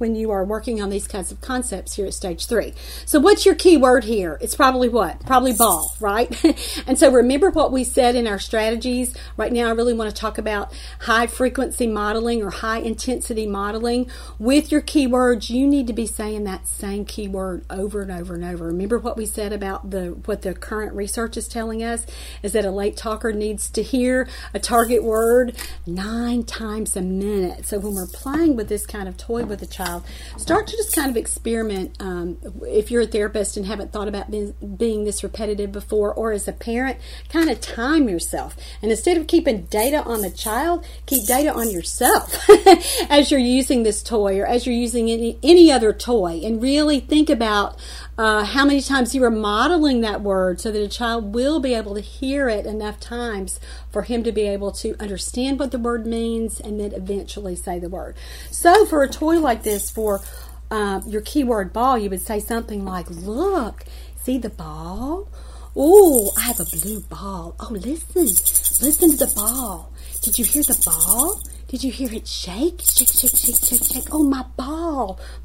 [0.01, 2.73] When you are working on these kinds of concepts here at stage three.
[3.05, 4.39] So, what's your key word here?
[4.41, 5.23] It's probably what?
[5.25, 6.43] Probably ball, right?
[6.87, 9.15] and so, remember what we said in our strategies.
[9.37, 14.09] Right now, I really want to talk about high frequency modeling or high intensity modeling.
[14.39, 18.43] With your keywords, you need to be saying that same keyword over and over and
[18.43, 18.65] over.
[18.65, 22.07] Remember what we said about the what the current research is telling us
[22.41, 27.67] is that a late talker needs to hear a target word nine times a minute.
[27.67, 29.90] So when we're playing with this kind of toy with a child,
[30.37, 31.95] start to just kind of experiment.
[31.99, 36.31] Um, if you're a therapist and haven't thought about being, being this repetitive before, or
[36.31, 36.97] as a parent,
[37.29, 38.55] kind of time yourself.
[38.81, 42.49] And instead of keeping data on the child, keep data on yourself
[43.09, 46.41] as you're using this toy or as you're using any, any other toy.
[46.43, 47.77] And really think about
[48.17, 51.73] uh, how many times you are modeling that word so that a child will be
[51.73, 53.59] able to hear it enough times
[53.89, 57.79] for him to be able to understand what the word means and then eventually say
[57.79, 58.15] the word.
[58.51, 60.21] So, for a toy like this, for
[60.69, 63.85] uh, your keyword ball, you would say something like, Look,
[64.23, 65.29] see the ball?
[65.75, 67.55] Oh, I have a blue ball.
[67.59, 69.93] Oh, listen, listen to the ball.
[70.21, 71.41] Did you hear the ball?
[71.69, 72.81] Did you hear it shake?
[72.81, 74.07] Shake, shake, shake, shake, shake.
[74.11, 74.80] Oh, my ball.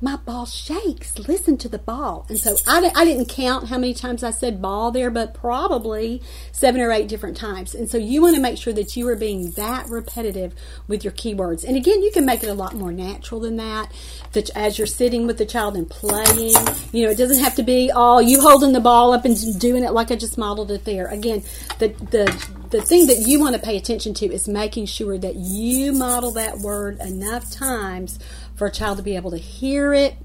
[0.00, 1.18] My ball shakes.
[1.18, 2.26] Listen to the ball.
[2.28, 6.22] And so I, I didn't count how many times I said ball there, but probably
[6.52, 7.74] seven or eight different times.
[7.74, 10.54] And so you want to make sure that you are being that repetitive
[10.88, 11.64] with your keywords.
[11.64, 13.92] And again, you can make it a lot more natural than that.
[14.32, 16.54] That as you're sitting with the child and playing,
[16.92, 19.84] you know, it doesn't have to be all you holding the ball up and doing
[19.84, 21.06] it like I just modeled it there.
[21.06, 21.42] Again,
[21.78, 22.26] the, the,
[22.70, 26.32] the thing that you want to pay attention to is making sure that you model
[26.32, 28.18] that word enough times
[28.56, 30.16] for a child to be able to hear it,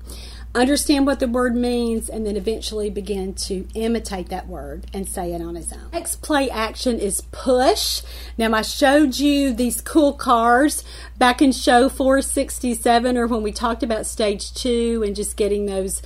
[0.54, 5.34] understand what the word means, and then eventually begin to imitate that word and say
[5.34, 5.90] it on his own.
[5.94, 8.02] Next play action is push.
[8.38, 10.84] Now, I showed you these cool cars
[11.18, 16.02] back in show 467 or when we talked about stage two and just getting those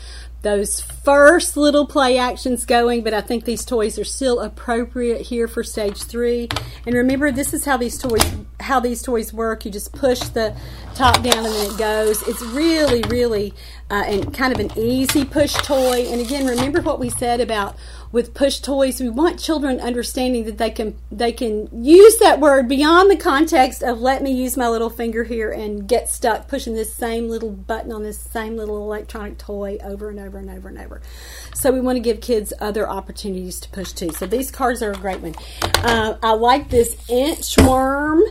[0.45, 5.47] those first little play actions going, but I think these toys are still appropriate here
[5.47, 6.47] for stage three.
[6.85, 8.21] And remember, this is how these toys
[8.59, 9.65] how these toys work.
[9.65, 10.55] You just push the
[10.93, 12.21] top down and then it goes.
[12.27, 13.55] It's really, really
[13.89, 16.05] uh, and kind of an easy push toy.
[16.09, 17.75] And again, remember what we said about
[18.15, 19.01] with push toys.
[19.01, 23.83] We want children understanding that they can they can use that word beyond the context
[23.83, 27.51] of let me use my little finger here and get stuck pushing this same little
[27.51, 31.01] button on this same little electronic toy over and over and over and over.
[31.55, 34.11] So we want to give kids other opportunities to push too.
[34.11, 35.35] So these cards are a great one.
[35.83, 38.21] Uh, I like this inchworm.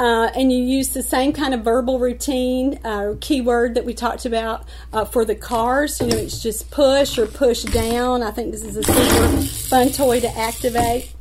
[0.00, 4.24] Uh, and you use the same kind of verbal routine uh, keyword that we talked
[4.24, 6.00] about uh, for the cars.
[6.00, 8.22] You know, it's just push or push down.
[8.22, 9.29] I think this is a super
[9.68, 11.12] fun toy to activate.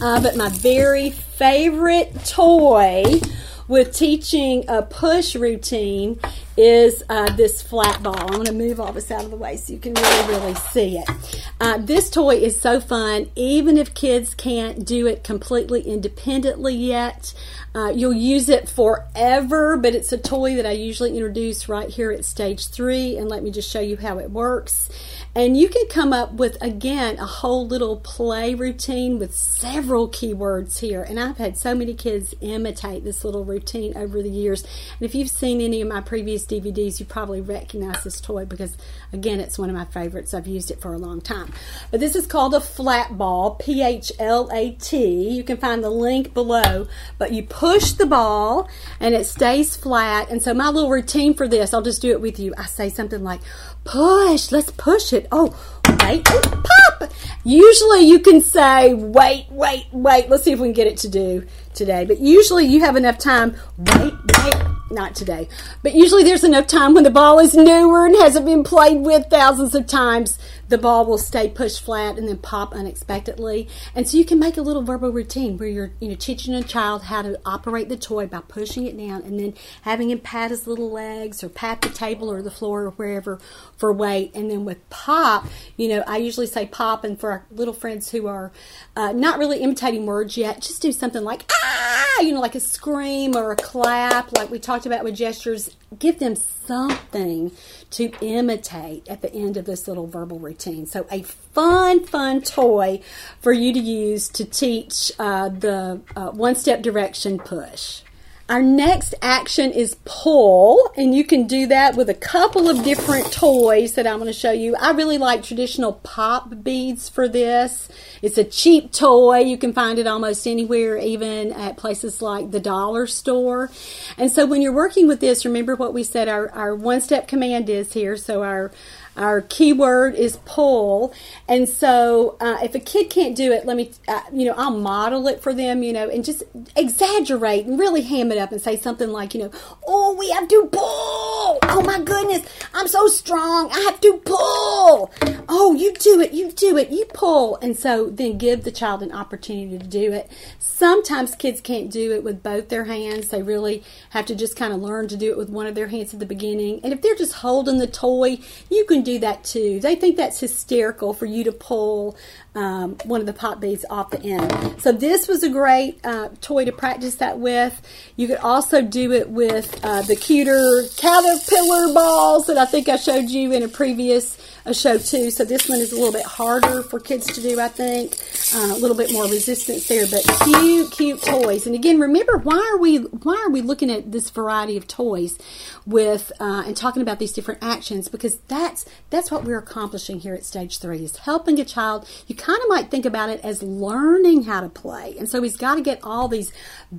[0.00, 3.20] Uh, but my very favorite toy
[3.66, 6.18] with teaching a push routine
[6.56, 8.18] is uh, this Phlat Ball.
[8.18, 10.54] I'm going to move all this out of the way so you can really, really
[10.54, 11.44] see it.
[11.60, 17.32] Uh, this toy is so fun, even if kids can't do it completely independently yet.
[17.74, 22.12] Uh, you'll use it forever, but it's a toy that I usually introduce right here
[22.12, 23.16] at stage three.
[23.16, 24.90] And let me just show you how it works.
[25.36, 30.78] And you can come up with, again, a whole little play routine with several keywords
[30.78, 31.02] here.
[31.02, 34.62] And I've had so many kids imitate this little routine over the years.
[34.62, 38.76] And if you've seen any of my previous DVDs, you probably recognize this toy because,
[39.12, 40.34] again, it's one of my favorites.
[40.34, 41.52] I've used it for a long time.
[41.90, 45.30] But this is called a Phlat Ball, P H L A T.
[45.30, 46.86] You can find the link below.
[47.18, 48.68] But you push the ball
[49.00, 50.30] and it stays flat.
[50.30, 52.54] And so my little routine for this, I'll just do it with you.
[52.56, 53.40] I say something like,
[53.84, 55.28] push, let's push it.
[55.30, 55.56] Oh,
[56.00, 57.12] wait, pop.
[57.44, 60.28] Usually you can say, wait, wait, wait.
[60.28, 62.04] Let's see if we can get it to do today.
[62.04, 63.56] But usually you have enough time.
[63.76, 64.54] Wait, wait.
[64.90, 65.48] Not today.
[65.82, 69.26] But usually there's enough time when the ball is newer and hasn't been played with
[69.28, 73.68] thousands of times the ball will stay pushed flat and then pop unexpectedly.
[73.94, 76.62] And so you can make a little verbal routine where you're you know teaching a
[76.62, 80.50] child how to operate the toy by pushing it down and then having him pat
[80.50, 83.38] his little legs or pat the table or the floor or wherever
[83.76, 84.34] for wait.
[84.34, 85.46] And then with pop,
[85.76, 88.52] you know, I usually say pop, and for our little friends who are
[88.96, 92.60] uh, not really imitating words yet, just do something like ah, you know, like a
[92.60, 95.76] scream or a clap, like we talked about with gestures.
[95.98, 97.52] Give them something
[97.94, 100.84] to imitate at the end of this little verbal routine.
[100.86, 103.00] So, a fun, fun toy
[103.40, 108.02] for you to use to teach uh, the uh, one step direction push.
[108.46, 113.32] Our next action is pull, and you can do that with a couple of different
[113.32, 114.76] toys that I'm going to show you.
[114.76, 117.88] I really like traditional pop beads for this.
[118.20, 119.38] It's a cheap toy.
[119.38, 123.70] You can find it almost anywhere, even at places like the dollar store.
[124.18, 127.26] And so when you're working with this, remember what we said our, our one step
[127.26, 128.14] command is here.
[128.18, 128.70] So our
[129.16, 131.12] our keyword is pull.
[131.48, 134.76] And so uh, if a kid can't do it, let me, uh, you know, I'll
[134.76, 136.42] model it for them, you know, and just
[136.76, 139.50] exaggerate and really ham it up and say something like, you know,
[139.86, 141.58] oh, we have to pull.
[141.62, 143.70] Oh my goodness, I'm so strong.
[143.70, 145.12] I have to pull.
[145.48, 147.56] Oh, you do it, you do it, you pull.
[147.56, 150.30] And so then give the child an opportunity to do it.
[150.58, 153.28] Sometimes kids can't do it with both their hands.
[153.28, 155.88] They really have to just kind of learn to do it with one of their
[155.88, 156.80] hands at the beginning.
[156.82, 158.38] And if they're just holding the toy,
[158.70, 159.80] you can do that too.
[159.80, 162.16] They think that's hysterical for you to pull
[162.54, 164.80] um, one of the pop beads off the end.
[164.80, 167.80] So this was a great uh, toy to practice that with.
[168.16, 172.96] You could also do it with uh, the cuter caterpillar balls that I think I
[172.96, 175.30] showed you in a previous a show too.
[175.30, 178.14] So this one is a little bit harder for kids to do, I think.
[178.56, 181.66] Uh, a little bit more resistance there, but cute, cute toys.
[181.66, 185.36] And again, remember why are we why are we looking at this variety of toys
[185.84, 188.06] with uh, and talking about these different actions?
[188.06, 192.08] Because that's that's what we're accomplishing here at stage three is helping a child.
[192.28, 195.56] You kind of might think about it as learning how to play, and so he's
[195.56, 196.52] got to get all these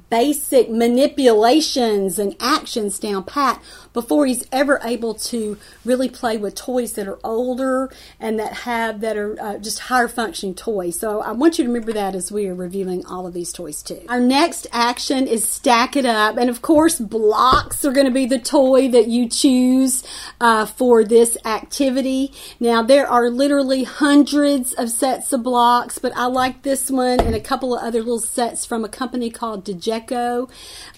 [0.09, 3.61] basic manipulations and actions down pat
[3.93, 7.89] before he's ever able to really play with toys that are older
[8.19, 10.99] and that have that are uh, just higher functioning toys.
[10.99, 13.81] So I want you to remember that as we are reviewing all of these toys
[13.81, 14.01] too.
[14.09, 18.25] Our next action is stack it up, and of course blocks are going to be
[18.25, 20.03] the toy that you choose
[20.41, 22.33] uh, for this activity.
[22.59, 27.35] Now there are literally hundreds of sets of blocks, but I like this one and
[27.35, 30.49] a couple of other little sets from a company called Djeco.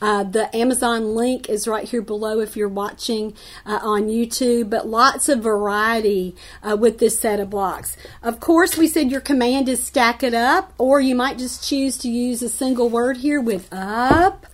[0.02, 3.34] Uh, the Amazon link is right here below if you're watching
[3.66, 7.98] uh, on YouTube, but lots of variety uh, with this set of blocks.
[8.22, 11.98] Of course, we said your command is stack it up, or you might just choose
[12.00, 14.46] to use a single word here with up,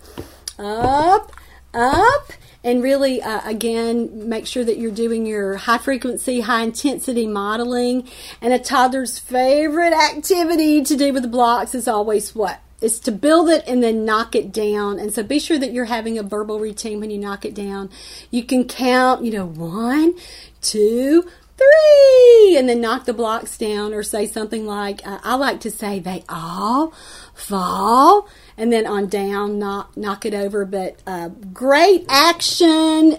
[0.58, 1.32] up,
[1.74, 2.32] up
[2.64, 8.08] and really uh, again make sure that you're doing your high frequency high intensity modeling
[8.40, 13.12] and a toddler's favorite activity to do with the blocks is always what is to
[13.12, 14.98] build it and then knock it down.
[14.98, 17.90] And so be sure that you're having a verbal routine when you knock it down.
[18.30, 20.14] You can count, you know, one,
[20.60, 25.60] two, three, and then knock the blocks down or say something like, uh, I like
[25.60, 26.92] to say, they all
[27.32, 30.64] fall and then on down, knock knock it over.
[30.64, 33.16] But uh, great action,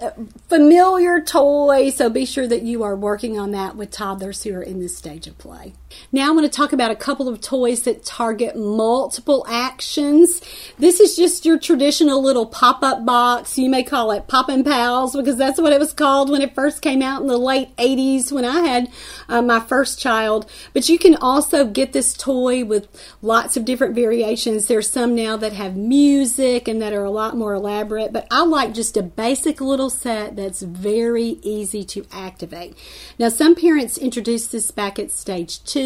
[0.47, 1.89] familiar toy.
[1.89, 4.97] So be sure that you are working on that with toddlers who are in this
[4.97, 5.73] stage of play.
[6.11, 10.41] Now I'm going to talk about a couple of toys that target multiple actions.
[10.77, 13.57] This is just your traditional little pop-up box.
[13.57, 16.81] You may call it Poppin' Pals because that's what it was called when it first
[16.81, 18.91] came out in the late 80s when I had
[19.27, 20.49] uh, my first child.
[20.73, 22.87] But you can also get this toy with
[23.21, 24.67] lots of different variations.
[24.67, 28.43] There's some now that have music and that are a lot more elaborate, but I
[28.43, 32.77] like just a basic little set that's very easy to activate.
[33.17, 35.81] Now, some parents introduced this back at stage two,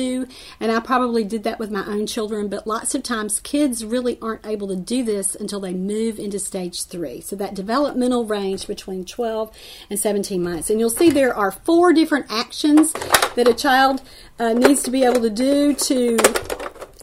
[0.59, 4.17] and I probably did that with my own children, but lots of times kids really
[4.21, 7.21] aren't able to do this until they move into stage three.
[7.21, 9.55] So that developmental range between 12
[9.89, 10.69] and 17 months.
[10.69, 12.93] And you'll see there are four different actions
[13.35, 14.01] that a child
[14.39, 16.17] uh, needs to be able to do to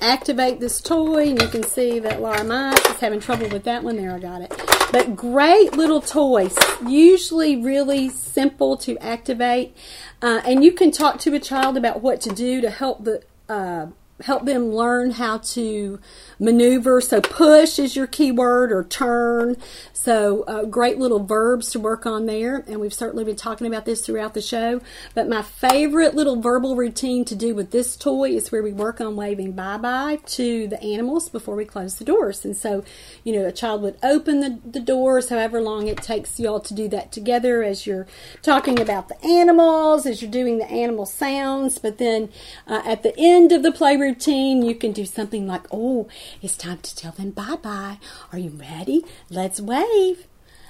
[0.01, 3.83] activate this toy and you can see that Laura Mize is having trouble with that
[3.83, 6.57] one there I got it but great little toys
[6.87, 9.77] usually really simple to activate.
[10.23, 13.23] Uh, and you can talk to a child about what to do to help the
[13.49, 13.87] uh,
[14.23, 16.01] help them learn how to
[16.39, 17.01] maneuver.
[17.01, 19.57] So push is your keyword or turn.
[19.93, 22.65] So uh, great little verbs to work on there.
[22.67, 24.81] And we've certainly been talking about this throughout the show.
[25.15, 29.01] But my favorite little verbal routine to do with this toy is where we work
[29.01, 32.45] on waving bye bye to the animals before we close the doors.
[32.45, 32.85] And so,
[33.25, 36.75] you know, a child would open the, the doors however long it takes y'all to
[36.75, 38.07] do that together as you're
[38.43, 41.79] talking about the animals, as you're doing the animal sounds.
[41.79, 42.31] But then
[42.67, 46.09] uh, at the end of the play routine, you can do something like, oh,
[46.41, 47.99] it's time to tell them bye bye.
[48.33, 49.05] Are you ready?
[49.29, 50.27] Let's wave.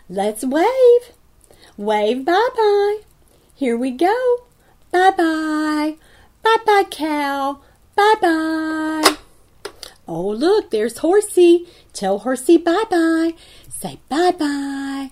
[0.09, 1.13] Let's wave.
[1.77, 3.01] Wave bye bye.
[3.55, 4.17] Here we go.
[4.91, 5.97] Bye bye.
[6.43, 7.61] Bye bye, cow.
[7.95, 9.17] Bye bye.
[10.09, 11.67] Oh, look, there's Horsey.
[11.93, 13.35] Tell Horsey bye bye.
[13.69, 15.11] Say bye bye.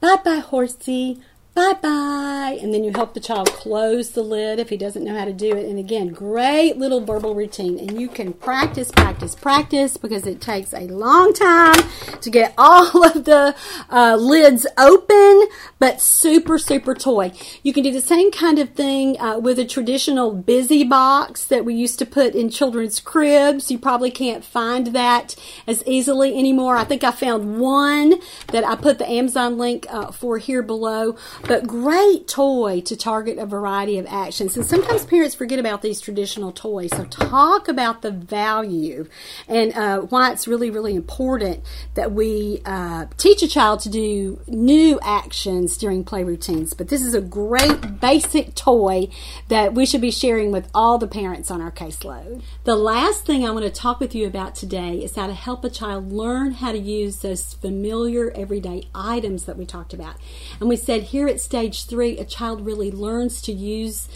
[0.00, 1.20] Bye bye, Horsey.
[1.54, 2.58] Bye bye.
[2.62, 5.32] and then you help the child close the lid if he doesn't know how to
[5.34, 5.66] do it.
[5.66, 7.78] And again, great little verbal routine.
[7.78, 11.76] And you can practice, practice, practice because it takes a long time
[12.20, 13.54] to get all of the
[13.90, 15.46] uh, lids open,
[15.78, 17.32] but super, super toy.
[17.62, 21.64] You can do the same kind of thing uh, with a traditional busy box that
[21.66, 23.70] we used to put in children's cribs.
[23.70, 25.36] You probably can't find that
[25.66, 26.76] as easily anymore.
[26.76, 28.14] I think I found one
[28.48, 31.16] that I put the Amazon link uh, for here below,
[31.46, 34.56] but great toy to target a variety of actions.
[34.56, 36.90] And sometimes parents forget about these traditional toys.
[36.90, 39.08] So talk about the value
[39.48, 41.60] and uh, why it's really, really important
[41.94, 46.74] that we uh, teach a child to do new actions during play routines.
[46.74, 49.08] But this is a great basic toy
[49.48, 52.42] that we should be sharing with all the parents on our caseload.
[52.64, 55.64] The last thing I want to talk with you about today is how to help
[55.64, 60.16] a child learn how to use those familiar everyday items that we talked about.
[60.60, 64.08] And we said here at stage three, a child really learns to use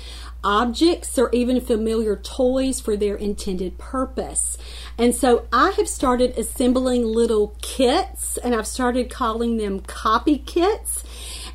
[0.44, 4.56] objects or even familiar toys for their intended purpose.
[4.96, 11.02] And so I have started assembling little kits and I've started calling them copy kits.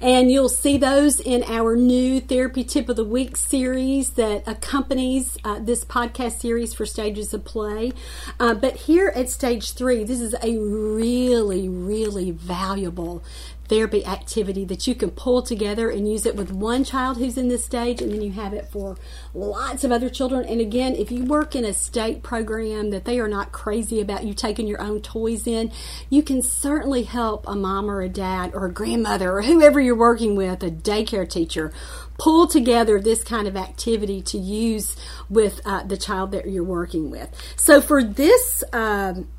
[0.01, 5.37] And you'll see those in our new Therapy Tip of the Week series that accompanies
[5.43, 7.93] uh, this podcast series for Stages of Play.
[8.39, 13.23] Uh, but here at stage three, this is a really, really valuable
[13.71, 17.47] therapy activity that you can pull together and use it with one child who's in
[17.47, 18.97] this stage, and then you have it for
[19.33, 20.43] lots of other children.
[20.43, 24.25] And again, if you work in a state program that they are not crazy about
[24.25, 25.71] you taking your own toys in,
[26.09, 29.95] you can certainly help a mom or a dad or a grandmother or whoever you're
[29.95, 31.71] working with, a daycare teacher,
[32.19, 34.97] pull together this kind of activity to use
[35.29, 37.29] with uh, the child that you're working with.
[37.55, 39.29] So for this, um,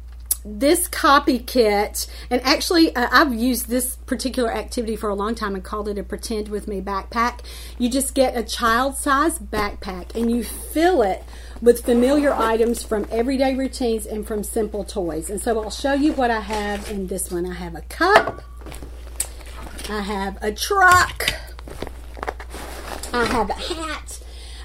[0.44, 5.54] this copy kit, and actually, uh, I've used this particular activity for a long time
[5.54, 7.40] and called it a pretend with me backpack.
[7.78, 11.24] You just get a child size backpack and you fill it
[11.60, 15.30] with familiar items from everyday routines and from simple toys.
[15.30, 17.46] And so I'll show you what I have in this one.
[17.46, 18.42] I have a cup,
[19.88, 21.34] I have a truck,
[23.12, 24.18] I have a hat.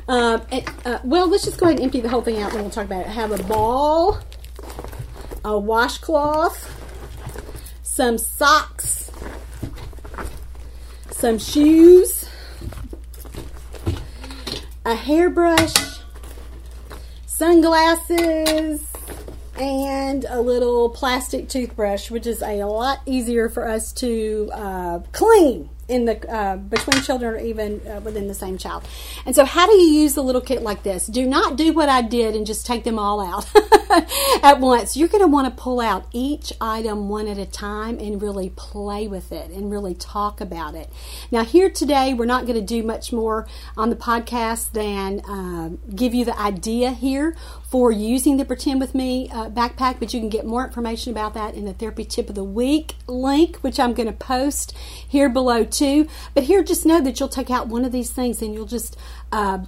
[0.09, 0.41] And,
[0.85, 2.85] uh, well, let's just go ahead and empty the whole thing out and we'll talk
[2.85, 3.07] about it.
[3.07, 4.19] I have a ball
[5.47, 6.59] a washcloth,
[7.81, 9.09] some socks,
[11.09, 12.29] some shoes,
[14.85, 15.73] a hairbrush,
[17.25, 18.85] sunglasses,
[19.57, 25.69] and a little plastic toothbrush, which is a lot easier for us to uh, clean
[25.87, 28.83] in the uh, between children or even uh, within the same child.
[29.25, 31.07] And so, how do you use the little kit like this?
[31.07, 33.49] Do not do what I did and just take them all out
[34.43, 34.97] at once.
[34.97, 38.49] You're going to want to pull out each item one at a time and really
[38.49, 40.89] play with it and really talk about it.
[41.31, 45.69] Now, here today, we're not going to do much more on the podcast than uh,
[45.93, 47.35] give you the idea here
[47.69, 51.33] for using the Pretend With Me uh, backpack, but you can get more information about
[51.33, 55.27] that in the Therapy Tip of the Week link, which I'm going to post here
[55.27, 56.07] below too.
[56.33, 58.95] But here, just know that you'll take out one of these things and you'll just
[59.33, 59.59] uh,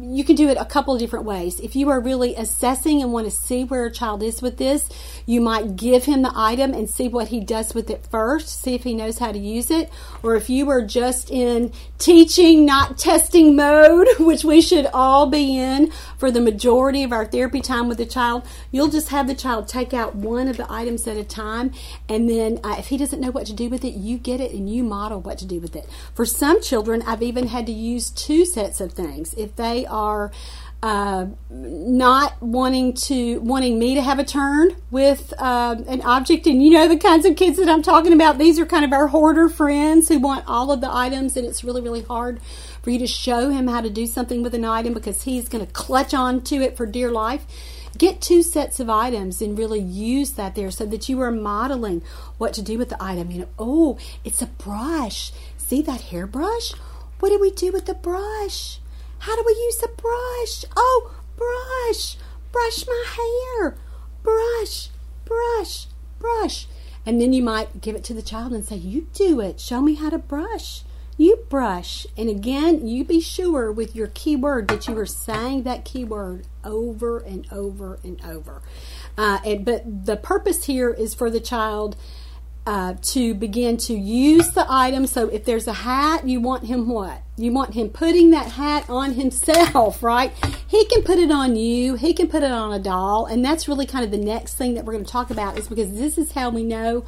[0.00, 1.58] you can do it a couple of different ways.
[1.58, 4.88] If you are really assessing and want to see where a child is with this,
[5.26, 8.74] you might give him the item and see what he does with it first, see
[8.74, 9.90] if he knows how to use it.
[10.22, 15.58] Or if you are just in teaching, not testing mode, which we should all be
[15.58, 19.34] in for the majority of our therapy time with the child, you'll just have the
[19.34, 21.72] child take out one of the items at a time.
[22.08, 24.52] And then uh, if he doesn't know what to do with it, you get it
[24.52, 25.88] and you model what to do with it.
[26.14, 29.34] For some children, I've even had to use two sets of things.
[29.34, 30.30] If they are
[30.84, 36.46] uh, not wanting to wanting me to have a turn with uh, an object.
[36.46, 38.36] And you know the kinds of kids that i'm talking about.
[38.36, 41.64] These are kind of our hoarder friends who want all of the items and it's
[41.64, 42.38] really really hard
[42.82, 45.64] for you to show him how to do something with an item because he's going
[45.64, 47.46] to clutch on to it for dear life.
[47.96, 52.02] Get two sets of items and really use that there so that you are modeling
[52.36, 53.30] what to do with the item.
[53.30, 55.32] You know oh it's a brush.
[55.56, 56.74] See that hairbrush?
[57.20, 58.80] What do we do with the brush
[59.24, 60.70] how do we use the brush?
[60.76, 62.18] Oh, brush,
[62.52, 63.74] brush my hair,
[64.22, 64.90] brush,
[65.24, 65.86] brush,
[66.18, 66.66] brush.
[67.06, 69.60] And then you might give it to the child and say, You do it.
[69.60, 70.82] Show me how to brush.
[71.16, 72.06] You brush.
[72.18, 77.18] And again, you be sure with your keyword that you are saying that keyword over
[77.18, 78.60] and over and over.
[79.16, 81.96] Uh, and, but the purpose here is for the child
[82.66, 85.06] uh, to begin to use the item.
[85.06, 87.22] So if there's a hat, you want him what?
[87.36, 90.32] You want him putting that hat on himself, right?
[90.68, 91.96] He can put it on you.
[91.96, 93.26] He can put it on a doll.
[93.26, 95.66] And that's really kind of the next thing that we're going to talk about is
[95.66, 97.04] because this is how we know.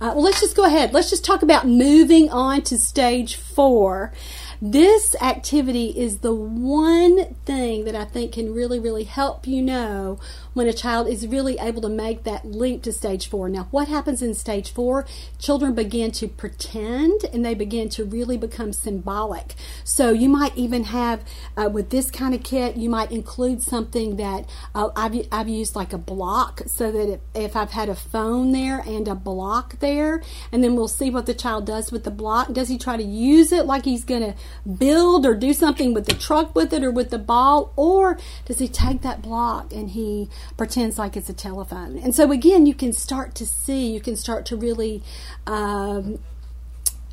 [0.00, 0.92] Uh, well, let's just go ahead.
[0.92, 4.12] Let's just talk about moving on to stage four.
[4.60, 10.18] this activity is the one thing that I think can really, really help you know
[10.58, 13.48] when a child is really able to make that leap to stage four.
[13.48, 15.06] Now, what happens in stage four?
[15.38, 19.54] Children begin to pretend and they begin to really become symbolic.
[19.84, 21.22] So, you might even have,
[21.56, 25.76] uh, with this kind of kit, you might include something that uh, I've, I've used
[25.76, 29.78] like a block so that if, if I've had a phone there and a block
[29.78, 32.52] there, and then we'll see what the child does with the block.
[32.52, 34.34] Does he try to use it like he's going to
[34.68, 37.72] build or do something with the truck with it or with the ball?
[37.76, 41.98] Or does he take that block and he pretends like it's a telephone.
[41.98, 45.02] And so, again, you can start to see, you can start to really
[45.46, 46.18] um,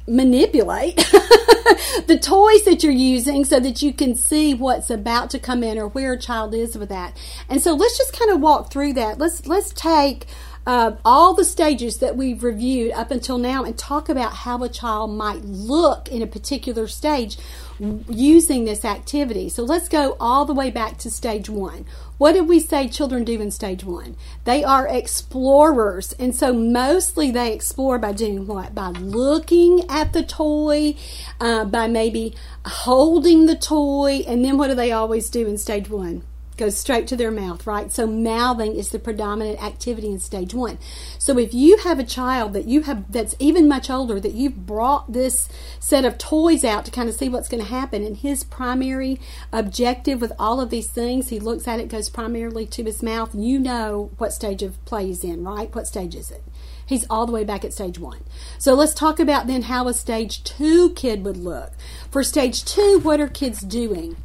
[0.08, 0.96] manipulate
[2.08, 5.78] the toys that you're using so that you can see what's about to come in
[5.78, 7.18] or where a child is with that.
[7.50, 9.18] And so, let's just kind of walk through that.
[9.18, 10.28] Let's let's take
[10.66, 14.70] uh, all the stages that we've reviewed up until now and talk about how a
[14.70, 17.38] child might look in a particular stage
[17.80, 19.50] using this activity.
[19.50, 21.86] So let's go all the way back to stage one.
[22.18, 24.16] What did we say children do in stage one?
[24.46, 26.14] They are explorers.
[26.14, 28.74] And so mostly they explore by doing what?
[28.74, 30.96] By looking at the toy,
[31.42, 32.34] uh, by maybe
[32.66, 34.24] holding the toy.
[34.26, 36.24] And then what do they always do in stage one?
[36.58, 37.92] Goes straight to their mouth, right?
[37.92, 40.78] So mouthing is the predominant activity in stage one.
[41.20, 44.66] So if you have a child that you have that's even much older, that you've
[44.66, 45.50] brought this
[45.80, 49.20] set of toys out to kind of see what's going to happen, and his primary
[49.52, 53.34] objective with all of these things, he looks at it, goes primarily to his mouth,
[53.36, 55.74] you know what stage of play he's in, right?
[55.76, 56.44] What stage is it?
[56.86, 58.20] He's all the way back at stage one.
[58.60, 61.72] So let's talk about then how a stage two kid would look.
[62.12, 64.18] For stage two, what are kids doing?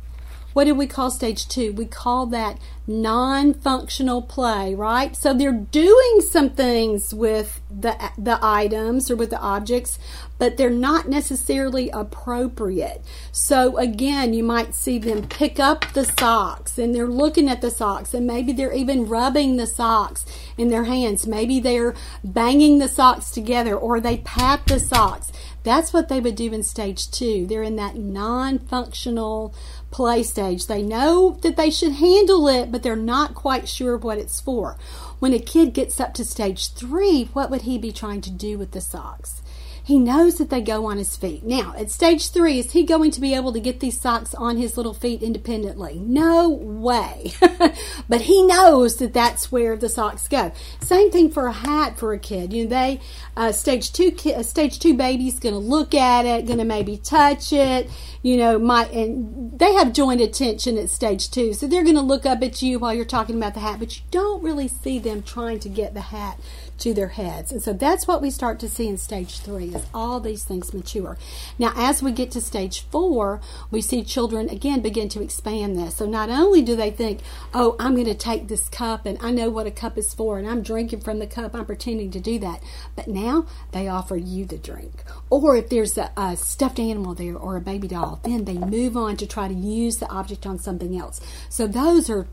[0.53, 1.73] What do we call stage two?
[1.73, 5.15] We call that non functional play, right?
[5.15, 9.99] So they're doing some things with the, the items or with the objects,
[10.39, 13.05] but they're not necessarily appropriate.
[13.31, 17.71] So again, you might see them pick up the socks and they're looking at the
[17.71, 20.27] socks and maybe they're even rubbing the socks
[20.59, 21.27] in their hands.
[21.27, 21.95] Maybe they're
[22.25, 25.31] banging the socks together or they pat the socks.
[25.63, 27.47] That's what they would do in stage two.
[27.47, 29.55] They're in that non functional
[29.91, 30.67] play stage.
[30.67, 34.77] They know that they should handle it, but they're not quite sure what it's for.
[35.19, 38.57] When a kid gets up to stage three, what would he be trying to do
[38.57, 39.43] with the socks?
[39.91, 41.43] He knows that they go on his feet.
[41.43, 44.57] Now, at stage three, is he going to be able to get these socks on
[44.57, 45.99] his little feet independently?
[45.99, 47.33] No way.
[48.09, 50.53] but he knows that that's where the socks go.
[50.81, 52.53] Same thing for a hat for a kid.
[52.53, 53.01] You know, they
[53.37, 56.65] uh, stage two ki- uh, stage two baby's going to look at it, going to
[56.65, 57.91] maybe touch it.
[58.23, 62.01] You know, might and they have joint attention at stage two, so they're going to
[62.01, 65.01] look up at you while you're talking about the hat, but you don't really see
[65.01, 66.39] them trying to get the hat
[66.81, 67.53] to their heads.
[67.53, 70.75] And so that's what we start to see in stage three is all these things
[70.75, 71.17] mature.
[71.59, 73.41] Now, as we get to stage four,
[73.71, 75.97] we see children again begin to expand this.
[75.97, 77.21] So not only do they think,
[77.55, 80.39] oh, I'm going to take this cup and I know what a cup is for
[80.39, 82.63] and I'm drinking from the cup, I'm pretending to do that.
[82.97, 85.05] But now they offer you the drink.
[85.29, 88.97] Or if there's a, a stuffed animal there or a baby doll, then they move
[88.97, 91.21] on to try to use the object on something else.
[91.49, 92.27] So those are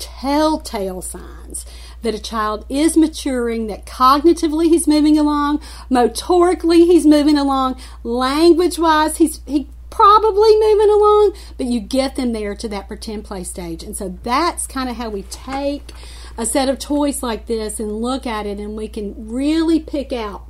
[0.00, 1.64] telltale signs
[2.02, 5.60] that a child is maturing, that cognitively he's moving along,
[5.90, 12.32] motorically he's moving along, language wise he's he probably moving along, but you get them
[12.32, 13.82] there to that pretend play stage.
[13.82, 15.92] And so that's kind of how we take
[16.38, 20.12] a set of toys like this and look at it and we can really pick
[20.12, 20.46] out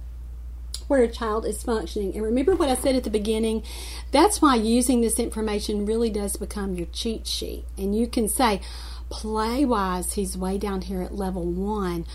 [0.86, 2.14] where a child is functioning.
[2.14, 3.62] And remember what I said at the beginning?
[4.10, 7.64] That's why using this information really does become your cheat sheet.
[7.78, 8.60] And you can say,
[9.10, 12.06] play wise, he's way down here at level one.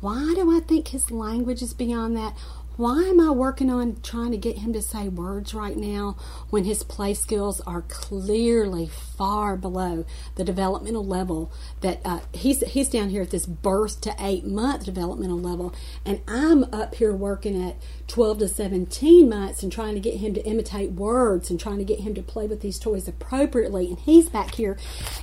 [0.00, 2.36] Why do I think his language is beyond that?
[2.76, 6.16] Why am I working on trying to get him to say words right now
[6.50, 10.04] when his play skills are clearly far below
[10.34, 11.50] the developmental level
[11.80, 15.74] that uh, he's he's down here at this birth to eight month developmental level,
[16.04, 17.76] and I'm up here working at
[18.08, 21.84] twelve to seventeen months and trying to get him to imitate words and trying to
[21.84, 24.76] get him to play with these toys appropriately, and he's back here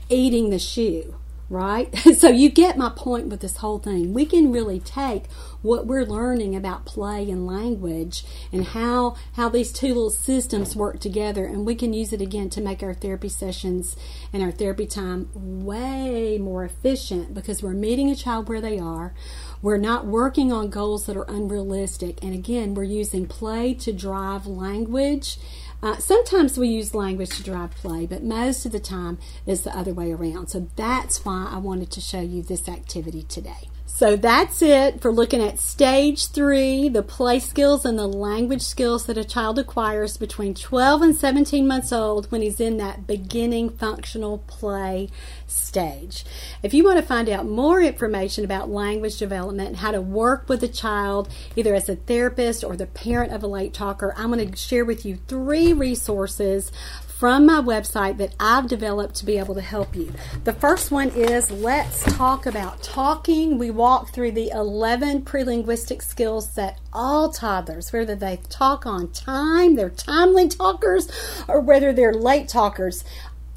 [0.10, 1.18] eating the shoe
[1.50, 1.96] right?
[2.18, 4.14] so you get my point with this whole thing.
[4.14, 5.26] We can really take
[5.62, 11.00] what we're learning about play and language and how how these two little systems work
[11.00, 13.96] together and we can use it again to make our therapy sessions
[14.34, 19.14] and our therapy time way more efficient because we're meeting a child where they are.
[19.62, 24.46] We're not working on goals that are unrealistic and again, we're using play to drive
[24.46, 25.38] language
[25.84, 29.78] uh, sometimes we use language to drive play, but most of the time it's the
[29.78, 30.48] other way around.
[30.48, 33.68] So that's why I wanted to show you this activity today.
[34.04, 39.06] So that's it for looking at stage three, the play skills and the language skills
[39.06, 43.70] that a child acquires between 12 and 17 months old when he's in that beginning
[43.70, 45.08] functional play
[45.48, 46.26] stage.
[46.62, 50.62] If you want to find out more information about language development how to work with
[50.64, 54.52] a child, either as a therapist or the parent of a late talker, I'm going
[54.52, 56.74] to share with you three resources
[57.24, 60.12] from my website that I've developed to be able to help you.
[60.44, 63.58] The first one is Let's Talk About Talking.
[63.58, 69.76] We walk through the 11 prelinguistic skills that all toddlers, whether they talk on time,
[69.76, 71.08] they're timely talkers,
[71.48, 73.06] or whether they're late talkers,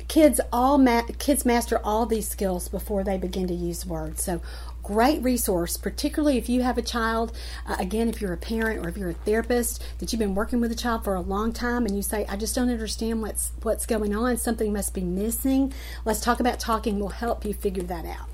[0.06, 4.22] kids all ma- kids master all these skills before they begin to use words.
[4.22, 4.40] So
[4.86, 7.32] great resource, particularly if you have a child.
[7.66, 10.60] Uh, again, if you're a parent or if you're a therapist that you've been working
[10.60, 13.50] with a child for a long time and you say, "I just don't understand what's
[13.62, 14.36] what's going on.
[14.36, 15.72] Something must be missing."
[16.04, 17.00] Let's talk about talking.
[17.00, 18.28] Will help you figure that out.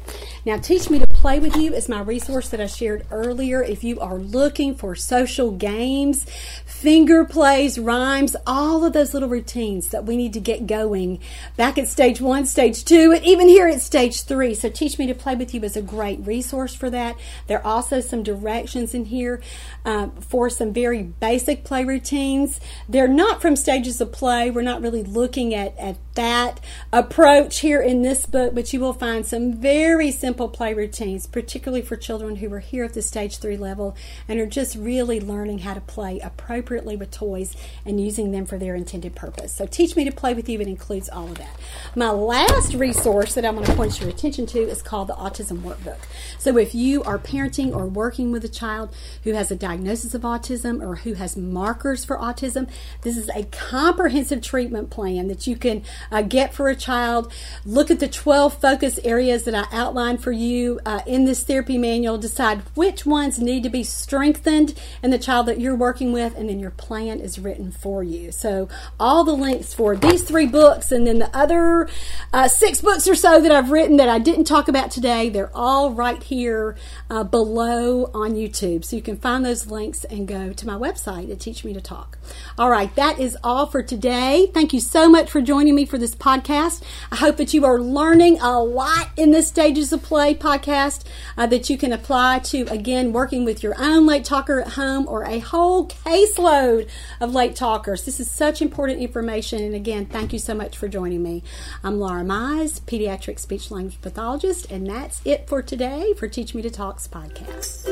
[0.44, 3.62] Now, Teach Me to Play with You is my resource that I shared earlier.
[3.62, 6.26] If you are looking for social games,
[6.66, 11.20] finger plays, rhymes, all of those little routines that we need to get going
[11.56, 14.52] back at stage one, stage two, and even here at stage three.
[14.54, 17.16] So, Teach Me to Play with You is a great resource for that.
[17.46, 19.40] There are also some directions in here
[19.84, 22.60] uh, for some very basic play routines.
[22.88, 24.50] They're not from stages of play.
[24.50, 26.60] We're not really looking at, at that
[26.92, 31.82] approach here in this book, but you will find some very simple play routines, particularly
[31.82, 33.96] for children who are here at the stage three level
[34.28, 38.58] and are just really learning how to play appropriately with toys and using them for
[38.58, 39.54] their intended purpose.
[39.54, 41.56] So, Teach Me to Play with You, it includes all of that.
[41.96, 45.58] My last resource that I want to point your attention to is called the Autism
[45.58, 45.98] Workbook.
[46.38, 48.94] So, if you are parenting or working with a child
[49.24, 52.68] who has a diagnosis of autism or who has markers for autism,
[53.02, 57.32] this is a comprehensive treatment plan that you can uh, get for a child.
[57.64, 61.78] Look at the 12 focus areas that I outlined for you uh, in this therapy
[61.78, 62.18] manual.
[62.18, 66.48] Decide which ones need to be strengthened in the child that you're working with, and
[66.48, 68.32] then your plan is written for you.
[68.32, 68.68] So,
[68.98, 71.88] all the links for these three books and then the other
[72.32, 75.54] uh, six books or so that I've written that I didn't talk about today, they're
[75.54, 76.76] all right here
[77.08, 78.84] uh, below on YouTube.
[78.84, 81.80] So, you can find those links and go to my website at Teach Me to
[81.80, 82.18] Talk.
[82.58, 84.50] All right, that is all for today.
[84.52, 86.82] Thank you so much for joining me for this podcast.
[87.10, 91.04] I hope that you are learning a lot in this Stages of Play podcast
[91.36, 95.06] uh, that you can apply to, again, working with your own late talker at home
[95.08, 96.88] or a whole caseload
[97.20, 98.04] of late talkers.
[98.04, 99.62] This is such important information.
[99.62, 101.42] And again, thank you so much for joining me.
[101.82, 106.62] I'm Laura Mize, pediatric speech language pathologist, and that's it for today for Teach Me
[106.62, 107.88] to Talks podcast.